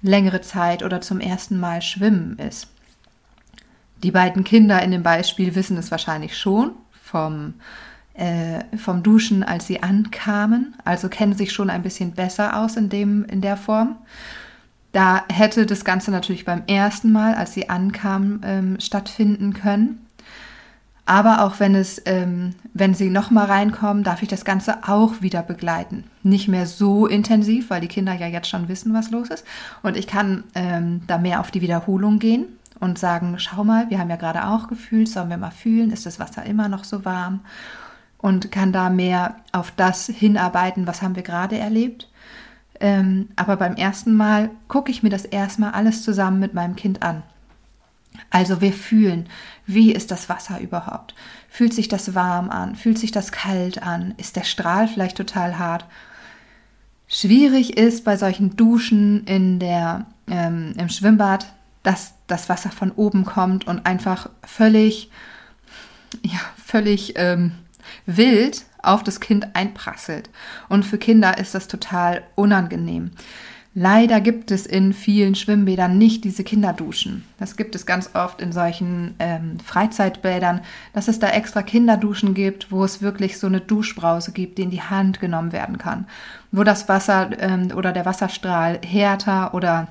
längere 0.01 0.41
Zeit 0.41 0.83
oder 0.83 1.01
zum 1.01 1.19
ersten 1.19 1.59
Mal 1.59 1.81
schwimmen 1.81 2.37
ist. 2.37 2.67
Die 4.03 4.11
beiden 4.11 4.43
Kinder 4.43 4.81
in 4.81 4.91
dem 4.91 5.03
Beispiel 5.03 5.55
wissen 5.55 5.77
es 5.77 5.91
wahrscheinlich 5.91 6.37
schon 6.37 6.71
vom, 7.01 7.55
äh, 8.13 8.63
vom 8.77 9.03
Duschen, 9.03 9.43
als 9.43 9.67
sie 9.67 9.83
ankamen, 9.83 10.75
also 10.85 11.09
kennen 11.09 11.33
sich 11.33 11.51
schon 11.51 11.69
ein 11.69 11.83
bisschen 11.83 12.13
besser 12.13 12.57
aus 12.57 12.77
in, 12.77 12.89
dem, 12.89 13.25
in 13.25 13.41
der 13.41 13.57
Form. 13.57 13.97
Da 14.91 15.23
hätte 15.31 15.65
das 15.65 15.85
Ganze 15.85 16.11
natürlich 16.11 16.45
beim 16.45 16.63
ersten 16.67 17.11
Mal, 17.11 17.35
als 17.35 17.53
sie 17.53 17.69
ankamen, 17.69 18.41
ähm, 18.43 18.79
stattfinden 18.79 19.53
können. 19.53 20.05
Aber 21.09 21.43
auch 21.43 21.59
wenn 21.59 21.73
es, 21.73 21.99
ähm, 22.05 22.53
wenn 22.75 22.93
sie 22.93 23.09
nochmal 23.09 23.47
reinkommen, 23.47 24.03
darf 24.03 24.21
ich 24.21 24.27
das 24.29 24.45
Ganze 24.45 24.87
auch 24.87 25.23
wieder 25.23 25.41
begleiten. 25.41 26.03
Nicht 26.21 26.47
mehr 26.47 26.67
so 26.67 27.07
intensiv, 27.07 27.71
weil 27.71 27.81
die 27.81 27.87
Kinder 27.87 28.13
ja 28.13 28.27
jetzt 28.27 28.47
schon 28.47 28.67
wissen, 28.67 28.93
was 28.93 29.09
los 29.09 29.29
ist. 29.29 29.43
Und 29.81 29.97
ich 29.97 30.05
kann 30.05 30.43
ähm, 30.53 31.01
da 31.07 31.17
mehr 31.17 31.39
auf 31.39 31.49
die 31.49 31.61
Wiederholung 31.61 32.19
gehen 32.19 32.45
und 32.79 32.99
sagen, 32.99 33.39
schau 33.39 33.63
mal, 33.63 33.89
wir 33.89 33.97
haben 33.97 34.11
ja 34.11 34.17
gerade 34.17 34.45
auch 34.45 34.67
gefühlt, 34.67 35.09
sollen 35.09 35.31
wir 35.31 35.37
mal 35.37 35.49
fühlen, 35.49 35.89
ist 35.89 36.05
das 36.05 36.19
Wasser 36.19 36.45
immer 36.45 36.69
noch 36.69 36.83
so 36.83 37.05
warm? 37.05 37.39
Und 38.19 38.51
kann 38.51 38.71
da 38.71 38.91
mehr 38.91 39.37
auf 39.51 39.73
das 39.75 40.05
hinarbeiten, 40.05 40.85
was 40.85 41.01
haben 41.01 41.15
wir 41.15 41.23
gerade 41.23 41.57
erlebt. 41.57 42.07
Ähm, 42.79 43.29
aber 43.35 43.57
beim 43.57 43.73
ersten 43.73 44.13
Mal 44.13 44.51
gucke 44.67 44.91
ich 44.91 45.01
mir 45.01 45.09
das 45.09 45.25
erstmal 45.25 45.71
alles 45.71 46.03
zusammen 46.03 46.39
mit 46.39 46.53
meinem 46.53 46.75
Kind 46.75 47.01
an. 47.01 47.23
Also 48.29 48.61
wir 48.61 48.73
fühlen, 48.73 49.27
wie 49.65 49.91
ist 49.91 50.11
das 50.11 50.29
Wasser 50.29 50.59
überhaupt? 50.59 51.15
Fühlt 51.49 51.73
sich 51.73 51.87
das 51.87 52.15
warm 52.15 52.49
an? 52.49 52.75
Fühlt 52.75 52.99
sich 52.99 53.11
das 53.11 53.31
kalt 53.31 53.81
an? 53.81 54.13
Ist 54.17 54.35
der 54.35 54.43
Strahl 54.43 54.87
vielleicht 54.87 55.17
total 55.17 55.57
hart? 55.57 55.85
Schwierig 57.07 57.75
ist 57.77 58.03
bei 58.03 58.17
solchen 58.17 58.55
Duschen 58.55 59.25
in 59.25 59.59
der, 59.59 60.05
ähm, 60.29 60.73
im 60.77 60.89
Schwimmbad, 60.89 61.47
dass 61.81 62.13
das 62.27 62.49
Wasser 62.49 62.69
von 62.69 62.91
oben 62.91 63.25
kommt 63.25 63.65
und 63.65 63.85
einfach 63.85 64.29
völlig, 64.43 65.09
ja, 66.21 66.39
völlig 66.63 67.13
ähm, 67.15 67.53
wild 68.05 68.65
auf 68.83 69.03
das 69.03 69.19
Kind 69.19 69.55
einprasselt. 69.55 70.29
Und 70.67 70.85
für 70.85 70.97
Kinder 70.97 71.37
ist 71.37 71.55
das 71.55 71.67
total 71.67 72.23
unangenehm. 72.35 73.11
Leider 73.81 74.19
gibt 74.19 74.51
es 74.51 74.65
in 74.65 74.91
vielen 74.91 75.35
Schwimmbädern 75.35 75.97
nicht 75.97 76.25
diese 76.25 76.43
Kinderduschen. 76.43 77.23
Das 77.37 77.55
gibt 77.55 77.75
es 77.75 77.85
ganz 77.85 78.09
oft 78.13 78.41
in 78.41 78.51
solchen 78.51 79.15
ähm, 79.19 79.57
Freizeitbädern, 79.63 80.59
dass 80.91 81.07
es 81.07 81.19
da 81.19 81.29
extra 81.29 81.61
Kinderduschen 81.61 82.33
gibt, 82.33 82.73
wo 82.73 82.83
es 82.83 83.01
wirklich 83.01 83.39
so 83.39 83.47
eine 83.47 83.61
Duschbrause 83.61 84.33
gibt, 84.33 84.57
die 84.57 84.63
in 84.63 84.69
die 84.69 84.81
Hand 84.81 85.21
genommen 85.21 85.53
werden 85.53 85.77
kann, 85.77 86.07
wo 86.51 86.65
das 86.65 86.89
Wasser 86.89 87.29
ähm, 87.39 87.71
oder 87.73 87.93
der 87.93 88.05
Wasserstrahl 88.05 88.81
härter 88.85 89.53
oder 89.53 89.87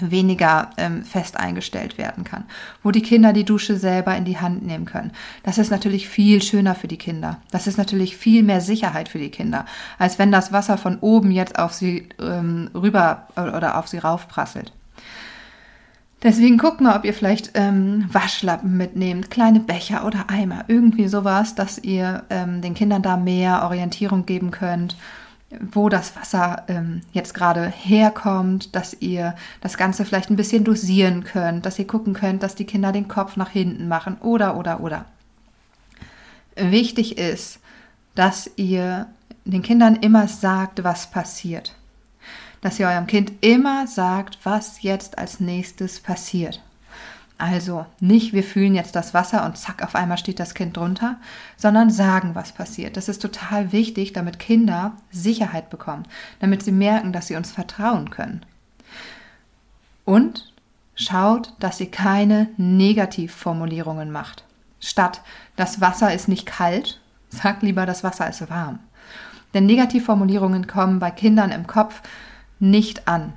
weniger 0.00 0.70
ähm, 0.76 1.04
fest 1.04 1.38
eingestellt 1.38 1.98
werden 1.98 2.24
kann, 2.24 2.44
wo 2.82 2.90
die 2.90 3.02
Kinder 3.02 3.32
die 3.32 3.44
Dusche 3.44 3.76
selber 3.76 4.16
in 4.16 4.24
die 4.24 4.38
Hand 4.38 4.64
nehmen 4.64 4.84
können. 4.84 5.12
Das 5.42 5.58
ist 5.58 5.70
natürlich 5.70 6.08
viel 6.08 6.42
schöner 6.42 6.74
für 6.74 6.88
die 6.88 6.98
Kinder. 6.98 7.38
Das 7.50 7.66
ist 7.66 7.78
natürlich 7.78 8.16
viel 8.16 8.42
mehr 8.42 8.60
Sicherheit 8.60 9.08
für 9.08 9.18
die 9.18 9.30
Kinder, 9.30 9.66
als 9.98 10.18
wenn 10.18 10.32
das 10.32 10.52
Wasser 10.52 10.78
von 10.78 10.98
oben 11.00 11.30
jetzt 11.30 11.58
auf 11.58 11.72
sie 11.72 12.08
ähm, 12.20 12.70
rüber 12.74 13.28
oder 13.36 13.78
auf 13.78 13.88
sie 13.88 13.98
raufprasselt. 13.98 14.72
Deswegen 16.22 16.56
guckt 16.56 16.80
mal, 16.80 16.96
ob 16.96 17.04
ihr 17.04 17.14
vielleicht 17.14 17.50
ähm, 17.54 18.08
Waschlappen 18.12 18.76
mitnehmt, 18.76 19.28
kleine 19.28 19.58
Becher 19.58 20.06
oder 20.06 20.26
Eimer, 20.28 20.64
irgendwie 20.68 21.08
sowas, 21.08 21.56
dass 21.56 21.78
ihr 21.78 22.22
ähm, 22.30 22.62
den 22.62 22.74
Kindern 22.74 23.02
da 23.02 23.16
mehr 23.16 23.64
Orientierung 23.64 24.24
geben 24.24 24.52
könnt 24.52 24.96
wo 25.60 25.88
das 25.88 26.16
Wasser 26.16 26.64
ähm, 26.68 27.02
jetzt 27.12 27.34
gerade 27.34 27.66
herkommt, 27.66 28.74
dass 28.74 28.96
ihr 29.00 29.34
das 29.60 29.76
Ganze 29.76 30.04
vielleicht 30.04 30.30
ein 30.30 30.36
bisschen 30.36 30.64
dosieren 30.64 31.24
könnt, 31.24 31.66
dass 31.66 31.78
ihr 31.78 31.86
gucken 31.86 32.14
könnt, 32.14 32.42
dass 32.42 32.54
die 32.54 32.64
Kinder 32.64 32.92
den 32.92 33.08
Kopf 33.08 33.36
nach 33.36 33.50
hinten 33.50 33.88
machen 33.88 34.16
oder 34.20 34.56
oder 34.56 34.80
oder. 34.80 35.04
Wichtig 36.56 37.18
ist, 37.18 37.60
dass 38.14 38.50
ihr 38.56 39.06
den 39.44 39.62
Kindern 39.62 39.96
immer 39.96 40.28
sagt, 40.28 40.84
was 40.84 41.10
passiert. 41.10 41.74
Dass 42.60 42.78
ihr 42.78 42.88
eurem 42.88 43.06
Kind 43.06 43.32
immer 43.40 43.86
sagt, 43.86 44.38
was 44.44 44.82
jetzt 44.82 45.18
als 45.18 45.40
nächstes 45.40 46.00
passiert. 46.00 46.62
Also 47.38 47.86
nicht, 47.98 48.32
wir 48.32 48.44
fühlen 48.44 48.74
jetzt 48.74 48.94
das 48.94 49.14
Wasser 49.14 49.44
und 49.44 49.56
zack, 49.56 49.82
auf 49.82 49.94
einmal 49.94 50.18
steht 50.18 50.38
das 50.38 50.54
Kind 50.54 50.76
drunter, 50.76 51.16
sondern 51.56 51.90
sagen, 51.90 52.34
was 52.34 52.52
passiert. 52.52 52.96
Das 52.96 53.08
ist 53.08 53.20
total 53.20 53.72
wichtig, 53.72 54.12
damit 54.12 54.38
Kinder 54.38 54.92
Sicherheit 55.10 55.68
bekommen, 55.68 56.06
damit 56.40 56.62
sie 56.62 56.72
merken, 56.72 57.12
dass 57.12 57.26
sie 57.26 57.36
uns 57.36 57.50
vertrauen 57.50 58.10
können. 58.10 58.46
Und 60.04 60.52
schaut, 60.94 61.54
dass 61.58 61.78
sie 61.78 61.86
keine 61.86 62.48
Negativformulierungen 62.56 64.10
macht. 64.10 64.44
Statt 64.80 65.22
das 65.56 65.80
Wasser 65.80 66.12
ist 66.12 66.28
nicht 66.28 66.46
kalt, 66.46 67.00
sagt 67.28 67.62
lieber 67.62 67.86
das 67.86 68.04
Wasser 68.04 68.28
ist 68.28 68.48
warm. 68.50 68.78
Denn 69.54 69.66
Negativformulierungen 69.66 70.66
kommen 70.66 70.98
bei 70.98 71.10
Kindern 71.10 71.50
im 71.50 71.66
Kopf 71.66 72.02
nicht 72.58 73.08
an. 73.08 73.32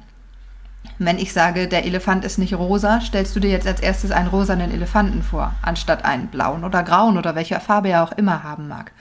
Wenn 0.97 1.17
ich 1.17 1.33
sage, 1.33 1.67
der 1.67 1.85
Elefant 1.85 2.23
ist 2.23 2.37
nicht 2.37 2.53
rosa, 2.53 3.01
stellst 3.01 3.35
du 3.35 3.41
dir 3.41 3.49
jetzt 3.49 3.67
als 3.67 3.81
erstes 3.81 4.11
einen 4.11 4.29
rosanen 4.29 4.71
Elefanten 4.71 5.23
vor, 5.23 5.53
anstatt 5.61 6.05
einen 6.05 6.27
blauen 6.27 6.63
oder 6.63 6.83
grauen 6.83 7.17
oder 7.17 7.35
welcher 7.35 7.59
Farbe 7.59 7.89
er 7.89 8.03
auch 8.03 8.13
immer 8.13 8.43
haben 8.43 8.67
mag. 8.67 8.93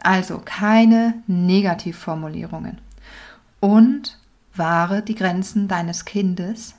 Also 0.00 0.40
keine 0.44 1.14
Negativformulierungen. 1.28 2.78
Und 3.60 4.18
wahre 4.54 5.02
die 5.02 5.14
Grenzen 5.14 5.68
deines 5.68 6.04
Kindes 6.04 6.74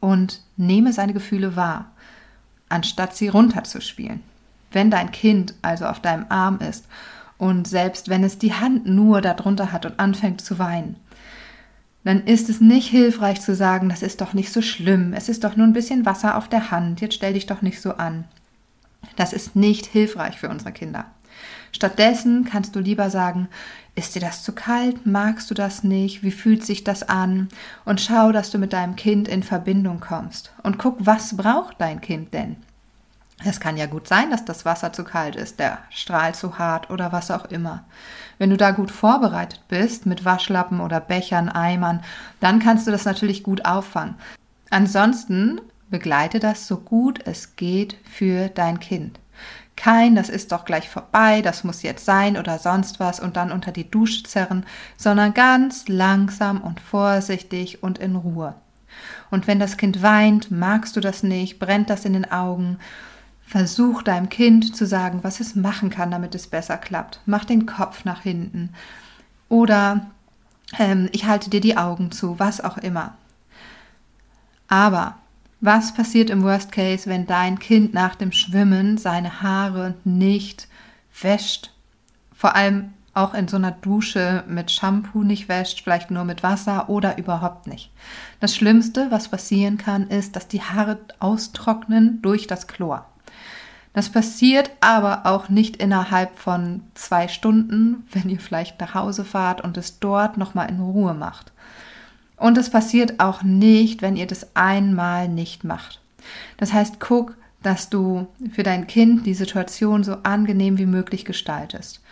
und 0.00 0.40
nehme 0.56 0.92
seine 0.92 1.12
Gefühle 1.12 1.54
wahr, 1.54 1.86
anstatt 2.68 3.14
sie 3.14 3.28
runterzuspielen. 3.28 4.22
Wenn 4.72 4.90
dein 4.90 5.12
Kind 5.12 5.54
also 5.62 5.86
auf 5.86 6.00
deinem 6.00 6.26
Arm 6.28 6.58
ist 6.58 6.86
und 7.38 7.68
selbst 7.68 8.08
wenn 8.08 8.24
es 8.24 8.38
die 8.38 8.54
Hand 8.54 8.86
nur 8.86 9.20
darunter 9.20 9.70
hat 9.70 9.86
und 9.86 10.00
anfängt 10.00 10.40
zu 10.40 10.58
weinen, 10.58 10.96
dann 12.06 12.24
ist 12.24 12.48
es 12.48 12.60
nicht 12.60 12.88
hilfreich 12.88 13.40
zu 13.40 13.54
sagen, 13.54 13.88
das 13.88 14.02
ist 14.02 14.20
doch 14.20 14.32
nicht 14.32 14.52
so 14.52 14.62
schlimm, 14.62 15.12
es 15.12 15.28
ist 15.28 15.42
doch 15.42 15.56
nur 15.56 15.66
ein 15.66 15.72
bisschen 15.72 16.06
Wasser 16.06 16.36
auf 16.36 16.48
der 16.48 16.70
Hand, 16.70 17.00
jetzt 17.00 17.16
stell 17.16 17.32
dich 17.32 17.46
doch 17.46 17.62
nicht 17.62 17.80
so 17.80 17.94
an. 17.94 18.24
Das 19.16 19.32
ist 19.32 19.56
nicht 19.56 19.86
hilfreich 19.86 20.38
für 20.38 20.48
unsere 20.48 20.72
Kinder. 20.72 21.06
Stattdessen 21.72 22.44
kannst 22.44 22.76
du 22.76 22.80
lieber 22.80 23.10
sagen, 23.10 23.48
ist 23.96 24.14
dir 24.14 24.20
das 24.20 24.42
zu 24.42 24.52
kalt? 24.52 25.04
Magst 25.04 25.50
du 25.50 25.54
das 25.54 25.82
nicht? 25.82 26.22
Wie 26.22 26.30
fühlt 26.30 26.64
sich 26.64 26.84
das 26.84 27.02
an? 27.02 27.48
Und 27.84 28.00
schau, 28.00 28.30
dass 28.30 28.50
du 28.50 28.58
mit 28.58 28.72
deinem 28.72 28.94
Kind 28.94 29.26
in 29.26 29.42
Verbindung 29.42 30.00
kommst. 30.00 30.52
Und 30.62 30.78
guck, 30.78 31.04
was 31.04 31.36
braucht 31.36 31.80
dein 31.80 32.00
Kind 32.00 32.32
denn? 32.32 32.56
Es 33.44 33.60
kann 33.60 33.76
ja 33.76 33.86
gut 33.86 34.08
sein, 34.08 34.30
dass 34.30 34.44
das 34.44 34.64
Wasser 34.64 34.92
zu 34.92 35.04
kalt 35.04 35.36
ist, 35.36 35.58
der 35.60 35.78
Strahl 35.90 36.34
zu 36.34 36.58
hart 36.58 36.90
oder 36.90 37.12
was 37.12 37.30
auch 37.30 37.44
immer. 37.46 37.84
Wenn 38.38 38.50
du 38.50 38.56
da 38.56 38.70
gut 38.70 38.90
vorbereitet 38.90 39.60
bist 39.68 40.06
mit 40.06 40.24
Waschlappen 40.24 40.80
oder 40.80 41.00
Bechern, 41.00 41.48
Eimern, 41.48 42.02
dann 42.40 42.60
kannst 42.60 42.86
du 42.86 42.90
das 42.90 43.04
natürlich 43.04 43.42
gut 43.42 43.64
auffangen. 43.64 44.14
Ansonsten 44.70 45.60
begleite 45.90 46.40
das 46.40 46.66
so 46.66 46.78
gut 46.78 47.20
es 47.24 47.56
geht 47.56 47.96
für 48.10 48.48
dein 48.48 48.80
Kind. 48.80 49.20
Kein, 49.76 50.16
das 50.16 50.30
ist 50.30 50.52
doch 50.52 50.64
gleich 50.64 50.88
vorbei, 50.88 51.42
das 51.42 51.62
muss 51.62 51.82
jetzt 51.82 52.06
sein 52.06 52.38
oder 52.38 52.58
sonst 52.58 52.98
was 52.98 53.20
und 53.20 53.36
dann 53.36 53.52
unter 53.52 53.72
die 53.72 53.90
Dusche 53.90 54.22
zerren, 54.22 54.64
sondern 54.96 55.34
ganz 55.34 55.86
langsam 55.86 56.62
und 56.62 56.80
vorsichtig 56.80 57.82
und 57.82 57.98
in 57.98 58.16
Ruhe. 58.16 58.54
Und 59.30 59.46
wenn 59.46 59.58
das 59.58 59.76
Kind 59.76 60.02
weint, 60.02 60.50
magst 60.50 60.96
du 60.96 61.00
das 61.00 61.22
nicht, 61.22 61.58
brennt 61.58 61.90
das 61.90 62.06
in 62.06 62.14
den 62.14 62.30
Augen, 62.32 62.78
versuch 63.46 64.02
deinem 64.02 64.28
Kind 64.28 64.76
zu 64.76 64.86
sagen, 64.86 65.20
was 65.22 65.40
es 65.40 65.54
machen 65.54 65.88
kann, 65.88 66.10
damit 66.10 66.34
es 66.34 66.48
besser 66.48 66.76
klappt. 66.76 67.20
Mach 67.26 67.44
den 67.44 67.64
Kopf 67.64 68.04
nach 68.04 68.22
hinten. 68.22 68.70
Oder 69.48 70.10
ähm, 70.78 71.08
ich 71.12 71.26
halte 71.26 71.48
dir 71.48 71.60
die 71.60 71.76
Augen 71.76 72.10
zu, 72.10 72.38
was 72.38 72.60
auch 72.60 72.76
immer. 72.76 73.14
Aber 74.68 75.16
was 75.60 75.94
passiert 75.94 76.28
im 76.28 76.42
Worst 76.42 76.72
Case, 76.72 77.08
wenn 77.08 77.26
dein 77.26 77.58
Kind 77.58 77.94
nach 77.94 78.16
dem 78.16 78.32
Schwimmen 78.32 78.98
seine 78.98 79.42
Haare 79.42 79.94
nicht 80.04 80.68
wäscht? 81.22 81.72
Vor 82.34 82.56
allem 82.56 82.92
auch 83.14 83.32
in 83.32 83.48
so 83.48 83.56
einer 83.56 83.70
Dusche 83.70 84.44
mit 84.46 84.70
Shampoo 84.70 85.22
nicht 85.22 85.48
wäscht, 85.48 85.82
vielleicht 85.82 86.10
nur 86.10 86.24
mit 86.24 86.42
Wasser 86.42 86.90
oder 86.90 87.16
überhaupt 87.16 87.66
nicht. 87.66 87.90
Das 88.40 88.54
Schlimmste, 88.54 89.06
was 89.10 89.28
passieren 89.28 89.78
kann, 89.78 90.08
ist, 90.08 90.36
dass 90.36 90.48
die 90.48 90.60
Haare 90.60 90.98
austrocknen 91.20 92.20
durch 92.20 92.46
das 92.46 92.66
Chlor. 92.66 93.06
Das 93.96 94.10
passiert 94.10 94.72
aber 94.82 95.24
auch 95.24 95.48
nicht 95.48 95.78
innerhalb 95.78 96.36
von 96.38 96.82
zwei 96.92 97.28
Stunden, 97.28 98.06
wenn 98.12 98.28
ihr 98.28 98.38
vielleicht 98.38 98.78
nach 98.78 98.92
Hause 98.92 99.24
fahrt 99.24 99.62
und 99.62 99.78
es 99.78 100.00
dort 100.00 100.36
nochmal 100.36 100.68
in 100.68 100.80
Ruhe 100.80 101.14
macht. 101.14 101.50
Und 102.36 102.58
es 102.58 102.68
passiert 102.68 103.20
auch 103.20 103.42
nicht, 103.42 104.02
wenn 104.02 104.14
ihr 104.14 104.26
das 104.26 104.54
einmal 104.54 105.30
nicht 105.30 105.64
macht. 105.64 106.02
Das 106.58 106.74
heißt, 106.74 107.00
guck, 107.00 107.38
dass 107.62 107.88
du 107.88 108.26
für 108.52 108.62
dein 108.62 108.86
Kind 108.86 109.24
die 109.24 109.32
Situation 109.32 110.04
so 110.04 110.18
angenehm 110.24 110.76
wie 110.76 110.84
möglich 110.84 111.24
gestaltest. 111.24 112.02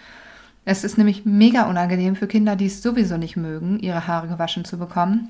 Es 0.65 0.85
ist 0.85 0.97
nämlich 0.97 1.27
mega 1.27 1.69
unangenehm 1.69 2.17
für 2.17 2.29
Kinder, 2.29 2.57
die 2.57 2.67
es 2.69 2.83
sowieso 2.83 3.19
nicht 3.19 3.37
mögen, 3.37 3.79
ihre 3.79 4.07
Haare 4.07 4.29
gewaschen 4.29 4.65
zu 4.65 4.79
bekommen, 4.79 5.29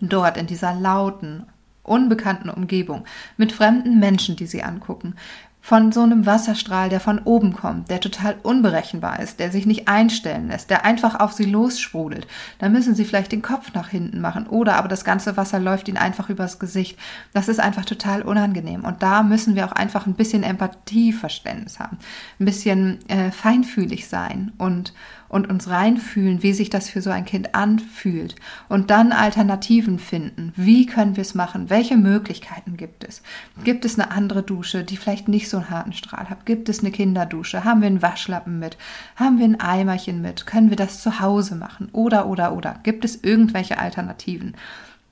dort 0.00 0.38
in 0.38 0.46
dieser 0.46 0.72
lauten, 0.72 1.44
unbekannten 1.82 2.48
Umgebung, 2.48 3.04
mit 3.36 3.52
fremden 3.52 4.00
Menschen, 4.00 4.36
die 4.36 4.46
sie 4.46 4.62
angucken, 4.62 5.16
von 5.64 5.92
so 5.92 6.02
einem 6.02 6.26
Wasserstrahl, 6.26 6.90
der 6.90 7.00
von 7.00 7.20
oben 7.20 7.54
kommt, 7.54 7.88
der 7.88 7.98
total 7.98 8.36
unberechenbar 8.42 9.20
ist, 9.20 9.40
der 9.40 9.50
sich 9.50 9.64
nicht 9.64 9.88
einstellen 9.88 10.48
lässt, 10.48 10.68
der 10.68 10.84
einfach 10.84 11.18
auf 11.20 11.32
sie 11.32 11.46
lossprudelt, 11.46 12.26
dann 12.58 12.70
müssen 12.70 12.94
sie 12.94 13.06
vielleicht 13.06 13.32
den 13.32 13.40
Kopf 13.40 13.72
nach 13.72 13.88
hinten 13.88 14.20
machen 14.20 14.46
oder 14.46 14.76
aber 14.76 14.88
das 14.88 15.06
ganze 15.06 15.38
Wasser 15.38 15.58
läuft 15.58 15.88
ihnen 15.88 15.96
einfach 15.96 16.28
übers 16.28 16.58
Gesicht. 16.58 16.98
Das 17.32 17.48
ist 17.48 17.60
einfach 17.60 17.86
total 17.86 18.20
unangenehm 18.20 18.84
und 18.84 19.02
da 19.02 19.22
müssen 19.22 19.54
wir 19.54 19.64
auch 19.64 19.72
einfach 19.72 20.06
ein 20.06 20.12
bisschen 20.12 20.42
Empathieverständnis 20.42 21.80
haben, 21.80 21.96
ein 22.38 22.44
bisschen 22.44 22.98
äh, 23.08 23.30
feinfühlig 23.30 24.06
sein 24.06 24.52
und 24.58 24.92
und 25.34 25.50
uns 25.50 25.68
reinfühlen, 25.68 26.44
wie 26.44 26.52
sich 26.52 26.70
das 26.70 26.88
für 26.88 27.02
so 27.02 27.10
ein 27.10 27.24
Kind 27.24 27.56
anfühlt 27.56 28.36
und 28.68 28.90
dann 28.90 29.10
Alternativen 29.10 29.98
finden. 29.98 30.52
Wie 30.54 30.86
können 30.86 31.16
wir 31.16 31.22
es 31.22 31.34
machen? 31.34 31.70
Welche 31.70 31.96
Möglichkeiten 31.96 32.76
gibt 32.76 33.02
es? 33.02 33.20
Gibt 33.64 33.84
es 33.84 33.98
eine 33.98 34.12
andere 34.12 34.44
Dusche, 34.44 34.84
die 34.84 34.96
vielleicht 34.96 35.26
nicht 35.26 35.48
so 35.48 35.53
einen 35.58 35.70
harten 35.70 35.92
Strahl 35.92 36.28
hat? 36.30 36.46
Gibt 36.46 36.68
es 36.68 36.80
eine 36.80 36.90
Kinderdusche? 36.90 37.64
Haben 37.64 37.80
wir 37.80 37.86
einen 37.86 38.02
Waschlappen 38.02 38.58
mit? 38.58 38.76
Haben 39.16 39.38
wir 39.38 39.44
ein 39.44 39.60
Eimerchen 39.60 40.22
mit? 40.22 40.46
Können 40.46 40.70
wir 40.70 40.76
das 40.76 41.02
zu 41.02 41.20
Hause 41.20 41.54
machen? 41.54 41.88
Oder, 41.92 42.26
oder, 42.26 42.52
oder. 42.54 42.80
Gibt 42.82 43.04
es 43.04 43.22
irgendwelche 43.22 43.78
Alternativen? 43.78 44.56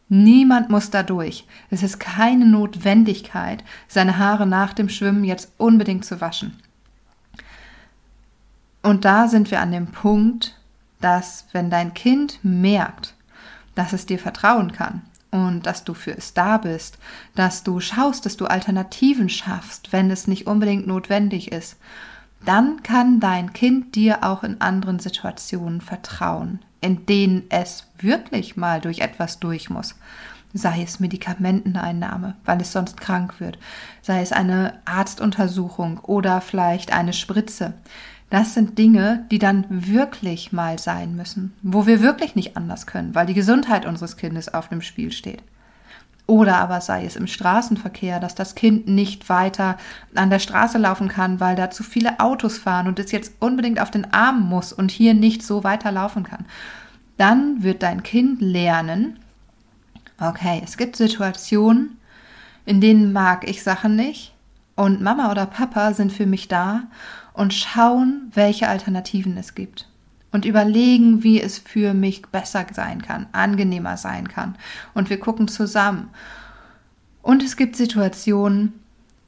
Niemand 0.09 0.69
muss 0.69 0.91
da 0.91 1.03
durch. 1.03 1.47
Es 1.71 1.83
ist 1.83 1.99
keine 1.99 2.47
Notwendigkeit, 2.47 3.65
seine 3.89 4.19
Haare 4.19 4.47
nach 4.47 4.75
dem 4.75 4.89
Schwimmen 4.89 5.25
jetzt 5.25 5.53
unbedingt 5.57 6.05
zu 6.05 6.21
waschen. 6.21 6.59
Und 8.83 9.05
da 9.05 9.29
sind 9.29 9.51
wir 9.51 9.61
an 9.61 9.73
dem 9.73 9.87
Punkt, 9.87 10.59
dass 11.01 11.47
wenn 11.53 11.71
dein 11.71 11.95
Kind 11.95 12.41
merkt, 12.43 13.15
dass 13.75 13.93
es 13.93 14.07
dir 14.07 14.19
vertrauen 14.19 14.73
kann 14.73 15.03
und 15.33 15.67
dass 15.67 15.83
du 15.83 15.95
für 15.95 16.17
es 16.17 16.35
da 16.35 16.59
bist, 16.59 16.99
dass 17.35 17.65
du 17.65 17.81
schaust, 17.81 18.25
dass 18.25 18.37
du 18.37 18.47
Alternativen 18.47 19.29
schaffst, 19.29 19.93
wenn 19.93 20.11
es 20.11 20.29
nicht 20.29 20.47
unbedingt 20.47 20.87
notwendig 20.87 21.51
ist, 21.51 21.79
dann 22.45 22.83
kann 22.83 23.19
dein 23.19 23.53
Kind 23.53 23.95
dir 23.95 24.25
auch 24.25 24.45
in 24.45 24.61
anderen 24.61 24.99
Situationen 24.99 25.81
vertrauen, 25.81 26.61
in 26.81 27.07
denen 27.07 27.45
es 27.49 27.89
wirklich 27.99 28.57
mal 28.57 28.81
durch 28.81 29.01
etwas 29.01 29.41
durch 29.41 29.71
muss. 29.71 29.95
Sei 30.55 30.83
es 30.83 31.01
Medikamenteneinnahme, 31.01 32.37
weil 32.45 32.61
es 32.61 32.73
sonst 32.73 33.01
krank 33.01 33.41
wird, 33.41 33.59
sei 34.03 34.21
es 34.21 34.33
eine 34.33 34.81
Arztuntersuchung 34.85 35.99
oder 36.01 36.43
vielleicht 36.43 36.93
eine 36.93 37.15
Spritze. 37.15 37.73
Das 38.33 38.55
sind 38.55 38.79
Dinge, 38.79 39.27
die 39.31 39.39
dann 39.39 39.67
wirklich 39.69 40.53
mal 40.53 40.79
sein 40.79 41.17
müssen, 41.17 41.53
wo 41.61 41.87
wir 41.87 42.01
wirklich 42.01 42.35
nicht 42.35 42.57
anders 42.57 42.87
können, 42.87 43.15
weil 43.15 43.27
die 43.27 43.35
Gesundheit 43.35 43.85
unseres 43.85 44.17
Kindes 44.17 44.55
auf 44.55 44.71
dem 44.71 44.81
Spiel 44.81 45.13
steht. 45.13 45.43
Oder 46.27 46.57
aber 46.57 46.81
sei 46.81 47.05
es 47.05 47.15
im 47.17 47.27
Straßenverkehr, 47.27 48.21
dass 48.21 48.35
das 48.35 48.55
Kind 48.55 48.89
nicht 48.89 49.29
weiter 49.29 49.77
an 50.15 50.31
der 50.31 50.39
Straße 50.39 50.79
laufen 50.79 51.09
kann, 51.09 51.41
weil 51.41 51.57
da 51.57 51.71
zu 51.71 51.83
viele 51.83 52.21
Autos 52.21 52.57
fahren 52.57 52.89
und 52.89 52.99
es 52.99 53.13
jetzt 53.13 53.35
unbedingt 53.39 53.79
auf 53.79 53.91
den 53.91 54.15
Arm 54.15 54.49
muss 54.49 54.73
und 54.73 54.91
hier 54.91 55.13
nicht 55.13 55.43
so 55.43 55.63
weiter 55.63 55.93
laufen 55.93 56.23
kann. 56.23 56.47
Dann 57.19 57.63
wird 57.63 57.83
dein 57.83 58.03
Kind 58.03 58.41
lernen, 58.41 59.19
okay, 60.19 60.63
es 60.65 60.79
gibt 60.79 60.97
Situationen, 60.97 61.99
in 62.65 62.81
denen 62.81 63.13
mag 63.13 63.47
ich 63.47 63.63
Sachen 63.63 63.95
nicht 63.95 64.33
und 64.75 65.03
Mama 65.03 65.31
oder 65.31 65.45
Papa 65.45 65.93
sind 65.93 66.15
für 66.15 66.25
mich 66.25 66.49
da 66.49 66.85
und 67.33 67.55
schauen, 67.55 68.31
welche 68.35 68.69
Alternativen 68.69 69.37
es 69.37 69.55
gibt. 69.55 69.89
Und 70.31 70.45
überlegen, 70.45 71.23
wie 71.23 71.41
es 71.41 71.59
für 71.59 71.93
mich 71.93 72.23
besser 72.23 72.67
sein 72.73 73.03
kann, 73.03 73.27
angenehmer 73.33 73.99
sein 73.99 74.29
kann. 74.29 74.57
Und 74.95 75.11
wir 75.11 75.21
gucken 75.21 75.47
zusammen. 75.47 76.09
Und 77.21 77.43
es 77.43 77.57
gibt 77.57 77.77
Situationen, 77.77 78.73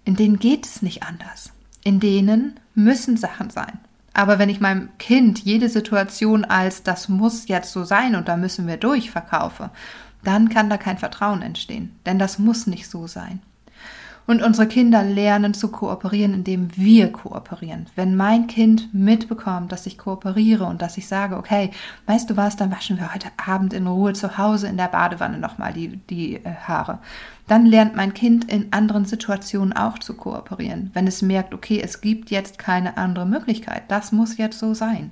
in 0.04 0.16
denen 0.16 0.38
geht 0.38 0.66
es 0.66 0.80
nicht 0.80 1.02
anders. 1.02 1.52
In 1.82 2.00
denen 2.00 2.58
müssen 2.74 3.16
Sachen 3.18 3.50
sein. 3.50 3.78
Aber 4.14 4.38
wenn 4.38 4.48
ich 4.48 4.60
meinem 4.60 4.88
Kind 4.98 5.40
jede 5.40 5.68
Situation 5.68 6.44
als 6.44 6.84
das 6.84 7.08
muss 7.08 7.48
jetzt 7.48 7.72
so 7.72 7.84
sein 7.84 8.14
und 8.14 8.28
da 8.28 8.36
müssen 8.36 8.66
wir 8.66 8.76
durch 8.76 9.10
verkaufe, 9.10 9.70
dann 10.22 10.48
kann 10.48 10.70
da 10.70 10.78
kein 10.78 10.98
Vertrauen 10.98 11.42
entstehen. 11.42 11.94
Denn 12.06 12.18
das 12.18 12.38
muss 12.38 12.66
nicht 12.66 12.88
so 12.88 13.06
sein. 13.06 13.42
Und 14.26 14.42
unsere 14.42 14.66
Kinder 14.66 15.02
lernen 15.02 15.52
zu 15.52 15.68
kooperieren, 15.68 16.32
indem 16.32 16.74
wir 16.76 17.12
kooperieren. 17.12 17.86
Wenn 17.94 18.16
mein 18.16 18.46
Kind 18.46 18.92
mitbekommt, 18.94 19.70
dass 19.70 19.86
ich 19.86 19.98
kooperiere 19.98 20.64
und 20.64 20.80
dass 20.80 20.96
ich 20.96 21.06
sage, 21.06 21.36
okay, 21.36 21.70
weißt 22.06 22.30
du 22.30 22.36
was, 22.36 22.56
dann 22.56 22.70
waschen 22.70 22.96
wir 22.98 23.12
heute 23.12 23.28
Abend 23.44 23.74
in 23.74 23.86
Ruhe 23.86 24.14
zu 24.14 24.38
Hause 24.38 24.68
in 24.68 24.78
der 24.78 24.88
Badewanne 24.88 25.38
nochmal 25.38 25.74
die, 25.74 25.98
die 26.08 26.36
äh, 26.36 26.54
Haare. 26.66 27.00
Dann 27.48 27.66
lernt 27.66 27.96
mein 27.96 28.14
Kind 28.14 28.50
in 28.50 28.72
anderen 28.72 29.04
Situationen 29.04 29.74
auch 29.74 29.98
zu 29.98 30.14
kooperieren. 30.14 30.90
Wenn 30.94 31.06
es 31.06 31.20
merkt, 31.20 31.52
okay, 31.52 31.82
es 31.84 32.00
gibt 32.00 32.30
jetzt 32.30 32.58
keine 32.58 32.96
andere 32.96 33.26
Möglichkeit. 33.26 33.82
Das 33.88 34.12
muss 34.12 34.38
jetzt 34.38 34.58
so 34.58 34.72
sein 34.72 35.10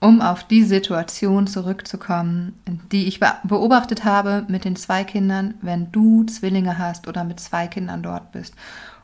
um 0.00 0.22
auf 0.22 0.44
die 0.44 0.64
Situation 0.64 1.46
zurückzukommen, 1.46 2.58
die 2.90 3.06
ich 3.06 3.20
beobachtet 3.20 4.04
habe 4.04 4.46
mit 4.48 4.64
den 4.64 4.76
zwei 4.76 5.04
Kindern, 5.04 5.54
wenn 5.60 5.92
du 5.92 6.24
Zwillinge 6.24 6.78
hast 6.78 7.06
oder 7.06 7.22
mit 7.22 7.38
zwei 7.38 7.66
Kindern 7.66 8.02
dort 8.02 8.32
bist. 8.32 8.54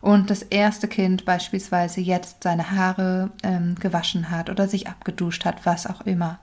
Und 0.00 0.30
das 0.30 0.42
erste 0.42 0.88
Kind 0.88 1.24
beispielsweise 1.24 2.00
jetzt 2.00 2.42
seine 2.42 2.70
Haare 2.70 3.30
ähm, 3.42 3.74
gewaschen 3.78 4.30
hat 4.30 4.48
oder 4.48 4.68
sich 4.68 4.88
abgeduscht 4.88 5.44
hat, 5.44 5.66
was 5.66 5.86
auch 5.86 6.02
immer, 6.02 6.38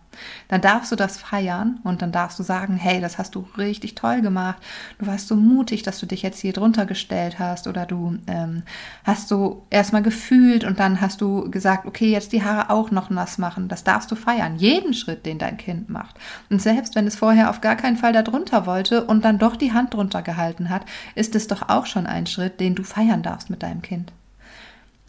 dann 0.48 0.62
darfst 0.62 0.92
du 0.92 0.96
das 0.96 1.18
feiern 1.18 1.80
und 1.84 2.02
dann 2.02 2.12
darfst 2.12 2.40
du 2.40 2.44
sagen, 2.44 2.76
hey, 2.76 3.02
das 3.02 3.18
hast 3.18 3.36
du 3.36 3.46
richtig 3.58 3.96
toll 3.96 4.22
gemacht. 4.22 4.62
Du 5.00 5.08
warst 5.08 5.28
so 5.28 5.36
mutig, 5.36 5.84
dass 5.84 6.00
du 6.00 6.06
dich 6.06 6.22
jetzt 6.22 6.40
hier 6.40 6.54
drunter 6.54 6.86
gestellt 6.86 7.40
hast 7.40 7.68
oder 7.68 7.86
du 7.86 8.18
ähm, 8.28 8.64
hast 9.04 9.28
so 9.28 9.66
erstmal 9.70 10.04
gefühlt 10.04 10.64
und 10.64 10.80
dann 10.80 11.02
hast 11.02 11.22
du 11.22 11.50
gesagt, 11.50 11.86
okay, 11.86 12.12
jetzt 12.12 12.34
die 12.34 12.44
Haare 12.44 12.70
auch 12.70 12.92
noch 12.92 13.10
nass 13.10 13.38
machen. 13.38 13.68
Das 13.68 13.84
darfst 13.84 14.12
du 14.12 14.16
feiern. 14.16 14.56
Jeden 14.58 14.94
Schritt, 14.94 15.26
den 15.26 15.40
dein 15.40 15.58
Kind 15.58 15.90
macht. 15.90 16.16
Und 16.50 16.62
selbst 16.62 16.96
wenn 16.96 17.08
es 17.08 17.16
vorher 17.16 17.50
auf 17.50 17.62
gar 17.62 17.76
keinen 17.76 17.98
Fall 17.98 18.14
da 18.14 18.22
drunter 18.22 18.66
wollte 18.66 19.06
und 19.06 19.26
dann 19.26 19.40
doch 19.40 19.56
die 19.56 19.74
Hand 19.74 19.94
drunter 19.94 20.22
gehalten 20.22 20.70
hat, 20.70 20.86
ist 21.16 21.36
es 21.36 21.48
doch 21.48 21.70
auch 21.70 21.86
schon 21.86 22.06
ein 22.06 22.28
Schritt, 22.28 22.60
den 22.60 22.76
du 22.76 22.84
feiern 22.84 23.24
darfst 23.24 23.50
mit 23.50 23.64
deinem 23.64 23.82
Kind. 23.82 24.12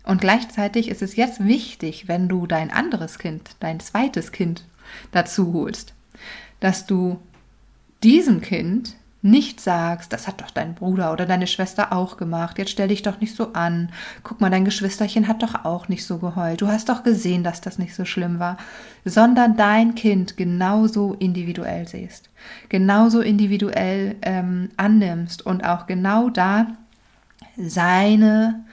Und 0.04 0.20
gleichzeitig 0.20 0.88
ist 0.88 1.02
es 1.02 1.16
jetzt 1.16 1.44
wichtig, 1.46 2.08
wenn 2.08 2.28
du 2.28 2.46
dein 2.46 2.70
anderes 2.70 3.18
Kind, 3.18 3.56
dein 3.60 3.80
zweites 3.80 4.32
Kind 4.32 4.64
dazu 5.12 5.52
holst, 5.52 5.94
dass 6.60 6.86
du 6.86 7.18
diesem 8.02 8.40
Kind 8.40 8.96
nicht 9.24 9.58
sagst, 9.58 10.12
das 10.12 10.28
hat 10.28 10.42
doch 10.42 10.50
dein 10.50 10.74
Bruder 10.74 11.10
oder 11.10 11.24
deine 11.24 11.46
Schwester 11.46 11.94
auch 11.94 12.18
gemacht, 12.18 12.58
jetzt 12.58 12.72
stell 12.72 12.88
dich 12.88 13.00
doch 13.00 13.20
nicht 13.20 13.34
so 13.34 13.54
an, 13.54 13.88
guck 14.22 14.42
mal, 14.42 14.50
dein 14.50 14.66
Geschwisterchen 14.66 15.26
hat 15.26 15.42
doch 15.42 15.64
auch 15.64 15.88
nicht 15.88 16.04
so 16.04 16.18
geheult, 16.18 16.60
du 16.60 16.68
hast 16.68 16.90
doch 16.90 17.02
gesehen, 17.02 17.42
dass 17.42 17.62
das 17.62 17.78
nicht 17.78 17.94
so 17.94 18.04
schlimm 18.04 18.38
war, 18.38 18.58
sondern 19.06 19.56
dein 19.56 19.94
Kind 19.94 20.36
genauso 20.36 21.14
individuell 21.14 21.88
siehst, 21.88 22.28
genauso 22.68 23.22
individuell 23.22 24.16
ähm, 24.20 24.68
annimmst 24.76 25.46
und 25.46 25.64
auch 25.64 25.86
genau 25.86 26.28
da 26.28 26.66
seine 27.56 28.66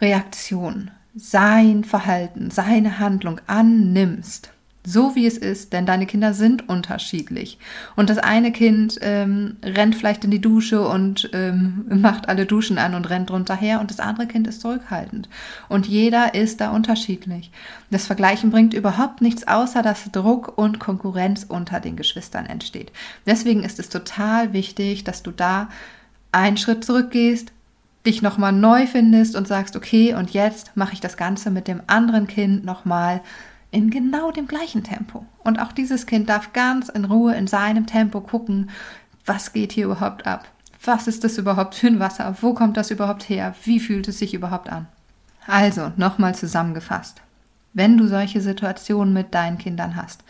Reaktion, 0.00 0.90
sein 1.14 1.84
Verhalten, 1.84 2.50
seine 2.50 2.98
Handlung 2.98 3.42
annimmst, 3.46 4.52
so 4.86 5.16
wie 5.16 5.26
es 5.26 5.36
ist, 5.36 5.72
denn 5.72 5.84
deine 5.84 6.06
Kinder 6.06 6.32
sind 6.32 6.68
unterschiedlich. 6.68 7.58
Und 7.96 8.08
das 8.08 8.18
eine 8.18 8.52
Kind 8.52 8.98
ähm, 9.02 9.56
rennt 9.62 9.96
vielleicht 9.96 10.24
in 10.24 10.30
die 10.30 10.40
Dusche 10.40 10.86
und 10.86 11.28
ähm, 11.32 11.84
macht 12.00 12.28
alle 12.28 12.46
Duschen 12.46 12.78
an 12.78 12.94
und 12.94 13.10
rennt 13.10 13.30
drunter 13.30 13.56
her 13.56 13.80
und 13.80 13.90
das 13.90 14.00
andere 14.00 14.28
Kind 14.28 14.46
ist 14.46 14.60
zurückhaltend. 14.60 15.28
Und 15.68 15.86
jeder 15.86 16.34
ist 16.34 16.60
da 16.60 16.70
unterschiedlich. 16.70 17.50
Das 17.90 18.06
Vergleichen 18.06 18.50
bringt 18.50 18.74
überhaupt 18.74 19.20
nichts, 19.20 19.48
außer 19.48 19.82
dass 19.82 20.10
Druck 20.12 20.56
und 20.56 20.78
Konkurrenz 20.78 21.44
unter 21.48 21.80
den 21.80 21.96
Geschwistern 21.96 22.46
entsteht. 22.46 22.92
Deswegen 23.26 23.64
ist 23.64 23.80
es 23.80 23.88
total 23.88 24.52
wichtig, 24.52 25.02
dass 25.02 25.24
du 25.24 25.32
da 25.32 25.68
einen 26.30 26.56
Schritt 26.56 26.84
zurückgehst, 26.84 27.52
dich 28.06 28.22
nochmal 28.22 28.52
neu 28.52 28.86
findest 28.86 29.34
und 29.34 29.48
sagst, 29.48 29.74
okay, 29.74 30.14
und 30.14 30.30
jetzt 30.30 30.76
mache 30.76 30.92
ich 30.92 31.00
das 31.00 31.16
Ganze 31.16 31.50
mit 31.50 31.66
dem 31.66 31.82
anderen 31.88 32.28
Kind 32.28 32.64
nochmal 32.64 33.20
in 33.70 33.90
genau 33.90 34.30
dem 34.30 34.46
gleichen 34.46 34.84
Tempo. 34.84 35.26
Und 35.44 35.58
auch 35.58 35.72
dieses 35.72 36.06
Kind 36.06 36.28
darf 36.28 36.52
ganz 36.52 36.88
in 36.88 37.04
Ruhe 37.04 37.34
in 37.34 37.46
seinem 37.46 37.86
Tempo 37.86 38.20
gucken, 38.20 38.70
was 39.24 39.52
geht 39.52 39.72
hier 39.72 39.86
überhaupt 39.86 40.26
ab? 40.26 40.46
Was 40.84 41.08
ist 41.08 41.24
das 41.24 41.36
überhaupt 41.38 41.74
für 41.74 41.88
ein 41.88 41.98
Wasser? 41.98 42.36
Wo 42.40 42.54
kommt 42.54 42.76
das 42.76 42.90
überhaupt 42.90 43.28
her? 43.28 43.54
Wie 43.64 43.80
fühlt 43.80 44.08
es 44.08 44.18
sich 44.18 44.34
überhaupt 44.34 44.68
an? 44.70 44.86
Also, 45.46 45.92
nochmal 45.96 46.34
zusammengefasst. 46.34 47.22
Wenn 47.72 47.98
du 47.98 48.06
solche 48.06 48.40
Situationen 48.40 49.12
mit 49.12 49.34
deinen 49.34 49.58
Kindern 49.58 49.96
hast, 49.96 50.24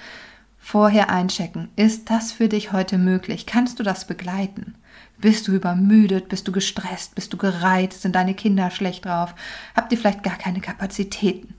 vorher 0.58 1.10
einchecken, 1.10 1.68
ist 1.76 2.10
das 2.10 2.32
für 2.32 2.48
dich 2.48 2.72
heute 2.72 2.98
möglich? 2.98 3.46
Kannst 3.46 3.78
du 3.78 3.82
das 3.82 4.06
begleiten? 4.06 4.74
Bist 5.18 5.46
du 5.46 5.52
übermüdet? 5.52 6.28
Bist 6.28 6.48
du 6.48 6.52
gestresst? 6.52 7.14
Bist 7.14 7.32
du 7.32 7.36
gereizt? 7.36 8.02
Sind 8.02 8.16
deine 8.16 8.34
Kinder 8.34 8.70
schlecht 8.70 9.04
drauf? 9.04 9.34
Habt 9.74 9.92
ihr 9.92 9.98
vielleicht 9.98 10.22
gar 10.22 10.36
keine 10.36 10.60
Kapazitäten? 10.60 11.54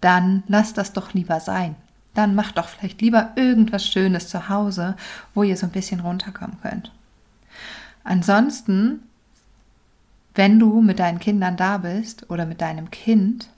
Dann 0.00 0.42
lass 0.46 0.74
das 0.74 0.92
doch 0.92 1.14
lieber 1.14 1.40
sein. 1.40 1.76
Dann 2.14 2.34
mach 2.34 2.52
doch 2.52 2.68
vielleicht 2.68 3.00
lieber 3.02 3.32
irgendwas 3.36 3.86
Schönes 3.86 4.28
zu 4.28 4.48
Hause, 4.48 4.96
wo 5.34 5.42
ihr 5.42 5.56
so 5.56 5.66
ein 5.66 5.72
bisschen 5.72 6.00
runterkommen 6.00 6.58
könnt. 6.62 6.92
Ansonsten, 8.04 9.00
wenn 10.34 10.58
du 10.58 10.80
mit 10.80 10.98
deinen 10.98 11.18
Kindern 11.18 11.56
da 11.56 11.78
bist 11.78 12.30
oder 12.30 12.46
mit 12.46 12.60
deinem 12.60 12.90
Kind, 12.90 13.48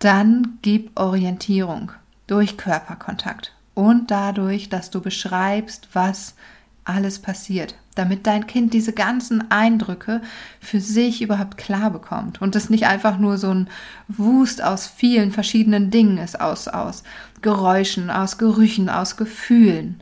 dann 0.00 0.58
gib 0.62 0.98
Orientierung 0.98 1.92
durch 2.26 2.56
Körperkontakt 2.56 3.54
und 3.74 4.10
dadurch, 4.10 4.68
dass 4.68 4.90
du 4.90 5.00
beschreibst, 5.00 5.88
was 5.92 6.34
alles 6.84 7.20
passiert, 7.20 7.76
damit 7.94 8.26
dein 8.26 8.46
Kind 8.46 8.74
diese 8.74 8.92
ganzen 8.92 9.50
Eindrücke 9.50 10.20
für 10.60 10.80
sich 10.80 11.22
überhaupt 11.22 11.56
klar 11.56 11.90
bekommt 11.90 12.42
und 12.42 12.56
es 12.56 12.70
nicht 12.70 12.86
einfach 12.86 13.18
nur 13.18 13.38
so 13.38 13.50
ein 13.52 13.68
Wust 14.08 14.62
aus 14.62 14.86
vielen 14.86 15.32
verschiedenen 15.32 15.90
Dingen 15.90 16.18
ist, 16.18 16.40
aus, 16.40 16.68
aus 16.68 17.04
Geräuschen, 17.40 18.10
aus 18.10 18.38
Gerüchen, 18.38 18.88
aus 18.88 19.16
Gefühlen. 19.16 20.00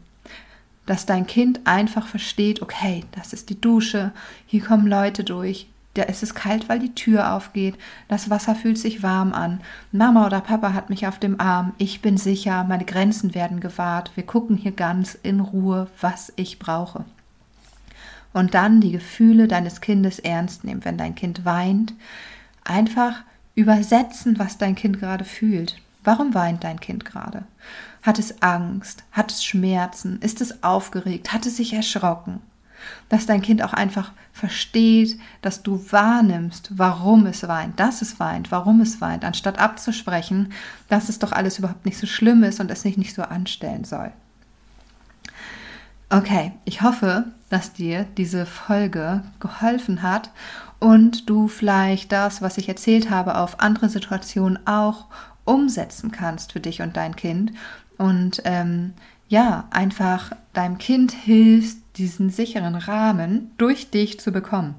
Dass 0.86 1.06
dein 1.06 1.26
Kind 1.26 1.60
einfach 1.64 2.06
versteht, 2.06 2.62
okay, 2.62 3.04
das 3.12 3.32
ist 3.32 3.50
die 3.50 3.60
Dusche, 3.60 4.12
hier 4.46 4.62
kommen 4.62 4.86
Leute 4.86 5.22
durch, 5.22 5.68
da 5.94 6.02
ist 6.04 6.22
es 6.22 6.34
kalt, 6.34 6.68
weil 6.68 6.78
die 6.78 6.94
Tür 6.94 7.32
aufgeht. 7.32 7.76
Das 8.08 8.30
Wasser 8.30 8.54
fühlt 8.54 8.78
sich 8.78 9.02
warm 9.02 9.32
an. 9.32 9.60
Mama 9.90 10.26
oder 10.26 10.40
Papa 10.40 10.72
hat 10.72 10.88
mich 10.88 11.06
auf 11.06 11.18
dem 11.18 11.40
Arm. 11.40 11.74
Ich 11.78 12.00
bin 12.00 12.16
sicher, 12.16 12.64
meine 12.64 12.84
Grenzen 12.84 13.34
werden 13.34 13.60
gewahrt. 13.60 14.12
Wir 14.14 14.24
gucken 14.24 14.56
hier 14.56 14.72
ganz 14.72 15.18
in 15.20 15.40
Ruhe, 15.40 15.88
was 16.00 16.32
ich 16.36 16.60
brauche. 16.60 17.04
Und 18.32 18.54
dann 18.54 18.80
die 18.80 18.92
Gefühle 18.92 19.48
deines 19.48 19.80
Kindes 19.80 20.20
ernst 20.20 20.62
nehmen, 20.62 20.84
wenn 20.84 20.96
dein 20.96 21.16
Kind 21.16 21.44
weint. 21.44 21.94
Einfach 22.62 23.24
übersetzen, 23.56 24.38
was 24.38 24.58
dein 24.58 24.76
Kind 24.76 25.00
gerade 25.00 25.24
fühlt. 25.24 25.76
Warum 26.04 26.34
weint 26.34 26.62
dein 26.62 26.78
Kind 26.78 27.04
gerade? 27.04 27.42
Hat 28.02 28.20
es 28.20 28.40
Angst? 28.42 29.02
Hat 29.10 29.32
es 29.32 29.44
Schmerzen? 29.44 30.20
Ist 30.22 30.40
es 30.40 30.62
aufgeregt? 30.62 31.32
Hat 31.32 31.44
es 31.46 31.56
sich 31.56 31.72
erschrocken? 31.72 32.40
Dass 33.08 33.26
dein 33.26 33.42
Kind 33.42 33.62
auch 33.62 33.72
einfach 33.72 34.12
versteht, 34.32 35.18
dass 35.42 35.62
du 35.62 35.84
wahrnimmst, 35.90 36.72
warum 36.76 37.26
es 37.26 37.46
weint, 37.46 37.78
dass 37.78 38.02
es 38.02 38.20
weint, 38.20 38.50
warum 38.50 38.80
es 38.80 39.00
weint, 39.00 39.24
anstatt 39.24 39.58
abzusprechen, 39.58 40.52
dass 40.88 41.08
es 41.08 41.18
doch 41.18 41.32
alles 41.32 41.58
überhaupt 41.58 41.84
nicht 41.84 41.98
so 41.98 42.06
schlimm 42.06 42.42
ist 42.42 42.60
und 42.60 42.70
es 42.70 42.82
sich 42.82 42.96
nicht 42.96 43.14
so 43.14 43.22
anstellen 43.22 43.84
soll. 43.84 44.12
Okay, 46.08 46.52
ich 46.64 46.82
hoffe, 46.82 47.26
dass 47.50 47.72
dir 47.72 48.04
diese 48.16 48.46
Folge 48.46 49.22
geholfen 49.38 50.02
hat 50.02 50.30
und 50.80 51.28
du 51.30 51.46
vielleicht 51.46 52.10
das, 52.10 52.42
was 52.42 52.58
ich 52.58 52.68
erzählt 52.68 53.10
habe, 53.10 53.36
auf 53.36 53.60
andere 53.60 53.88
Situationen 53.88 54.58
auch 54.66 55.06
umsetzen 55.44 56.10
kannst 56.10 56.52
für 56.52 56.60
dich 56.60 56.82
und 56.82 56.96
dein 56.96 57.14
Kind 57.14 57.52
und 57.98 58.42
ähm, 58.44 58.94
ja, 59.28 59.68
einfach 59.70 60.32
deinem 60.52 60.78
Kind 60.78 61.12
hilfst, 61.12 61.79
diesen 62.00 62.30
sicheren 62.30 62.74
Rahmen 62.74 63.50
durch 63.58 63.90
dich 63.90 64.18
zu 64.18 64.32
bekommen 64.32 64.74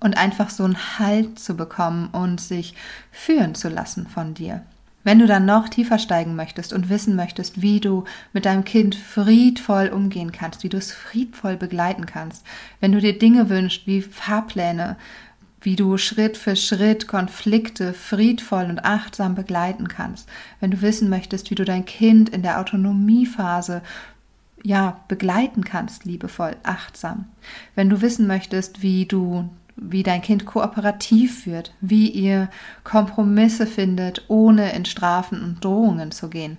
und 0.00 0.16
einfach 0.16 0.50
so 0.50 0.64
einen 0.64 0.98
Halt 0.98 1.38
zu 1.38 1.56
bekommen 1.56 2.08
und 2.12 2.40
sich 2.40 2.74
führen 3.10 3.54
zu 3.54 3.68
lassen 3.68 4.06
von 4.06 4.34
dir. 4.34 4.62
Wenn 5.04 5.18
du 5.18 5.26
dann 5.26 5.44
noch 5.44 5.68
tiefer 5.68 5.98
steigen 5.98 6.36
möchtest 6.36 6.72
und 6.72 6.88
wissen 6.88 7.16
möchtest, 7.16 7.60
wie 7.60 7.80
du 7.80 8.04
mit 8.32 8.44
deinem 8.44 8.64
Kind 8.64 8.94
friedvoll 8.94 9.88
umgehen 9.88 10.30
kannst, 10.30 10.62
wie 10.62 10.68
du 10.68 10.76
es 10.76 10.92
friedvoll 10.92 11.56
begleiten 11.56 12.06
kannst, 12.06 12.44
wenn 12.80 12.92
du 12.92 13.00
dir 13.00 13.18
Dinge 13.18 13.48
wünschst 13.48 13.86
wie 13.88 14.00
Fahrpläne, 14.00 14.96
wie 15.60 15.76
du 15.76 15.96
Schritt 15.96 16.36
für 16.36 16.54
Schritt 16.54 17.08
Konflikte 17.08 17.94
friedvoll 17.94 18.64
und 18.64 18.84
achtsam 18.84 19.34
begleiten 19.34 19.88
kannst, 19.88 20.28
wenn 20.60 20.70
du 20.70 20.82
wissen 20.82 21.08
möchtest, 21.08 21.50
wie 21.50 21.54
du 21.56 21.64
dein 21.64 21.84
Kind 21.84 22.28
in 22.28 22.42
der 22.42 22.60
Autonomiephase 22.60 23.82
ja, 24.62 25.00
begleiten 25.08 25.64
kannst, 25.64 26.04
liebevoll, 26.04 26.56
achtsam. 26.62 27.26
Wenn 27.74 27.90
du 27.90 28.00
wissen 28.00 28.26
möchtest, 28.26 28.82
wie 28.82 29.06
du, 29.06 29.48
wie 29.76 30.02
dein 30.02 30.22
Kind 30.22 30.46
kooperativ 30.46 31.46
wird, 31.46 31.74
wie 31.80 32.08
ihr 32.08 32.48
Kompromisse 32.84 33.66
findet, 33.66 34.24
ohne 34.28 34.72
in 34.72 34.84
Strafen 34.84 35.42
und 35.42 35.64
Drohungen 35.64 36.12
zu 36.12 36.28
gehen, 36.28 36.58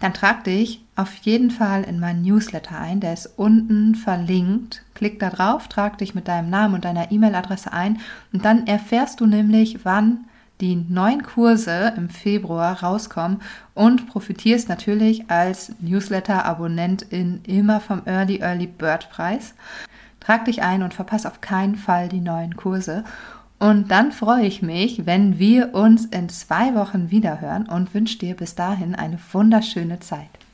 dann 0.00 0.14
trag 0.14 0.44
dich 0.44 0.84
auf 0.94 1.14
jeden 1.16 1.50
Fall 1.50 1.82
in 1.82 1.98
meinen 1.98 2.22
Newsletter 2.22 2.78
ein. 2.78 3.00
Der 3.00 3.12
ist 3.12 3.26
unten 3.36 3.94
verlinkt. 3.94 4.84
Klick 4.94 5.18
da 5.18 5.30
drauf, 5.30 5.68
trag 5.68 5.98
dich 5.98 6.14
mit 6.14 6.28
deinem 6.28 6.50
Namen 6.50 6.74
und 6.74 6.84
deiner 6.84 7.10
E-Mail-Adresse 7.10 7.72
ein 7.72 8.00
und 8.32 8.44
dann 8.44 8.66
erfährst 8.66 9.20
du 9.20 9.26
nämlich, 9.26 9.84
wann 9.84 10.26
die 10.60 10.76
neuen 10.88 11.22
Kurse 11.22 11.92
im 11.96 12.08
Februar 12.08 12.82
rauskommen 12.82 13.40
und 13.74 14.08
profitierst 14.08 14.68
natürlich 14.68 15.30
als 15.30 15.72
Newsletter-Abonnentin 15.80 17.42
immer 17.46 17.80
vom 17.80 18.02
Early 18.06 18.40
Early 18.40 18.66
Bird 18.66 19.08
Preis. 19.10 19.54
Trag 20.20 20.44
dich 20.44 20.62
ein 20.62 20.82
und 20.82 20.94
verpass 20.94 21.26
auf 21.26 21.40
keinen 21.40 21.76
Fall 21.76 22.08
die 22.08 22.20
neuen 22.20 22.56
Kurse. 22.56 23.04
Und 23.58 23.90
dann 23.90 24.12
freue 24.12 24.46
ich 24.46 24.62
mich, 24.62 25.06
wenn 25.06 25.38
wir 25.38 25.74
uns 25.74 26.06
in 26.06 26.28
zwei 26.28 26.74
Wochen 26.74 27.10
wiederhören 27.10 27.68
und 27.68 27.92
wünsche 27.94 28.18
dir 28.18 28.36
bis 28.36 28.54
dahin 28.54 28.94
eine 28.94 29.18
wunderschöne 29.32 30.00
Zeit. 30.00 30.37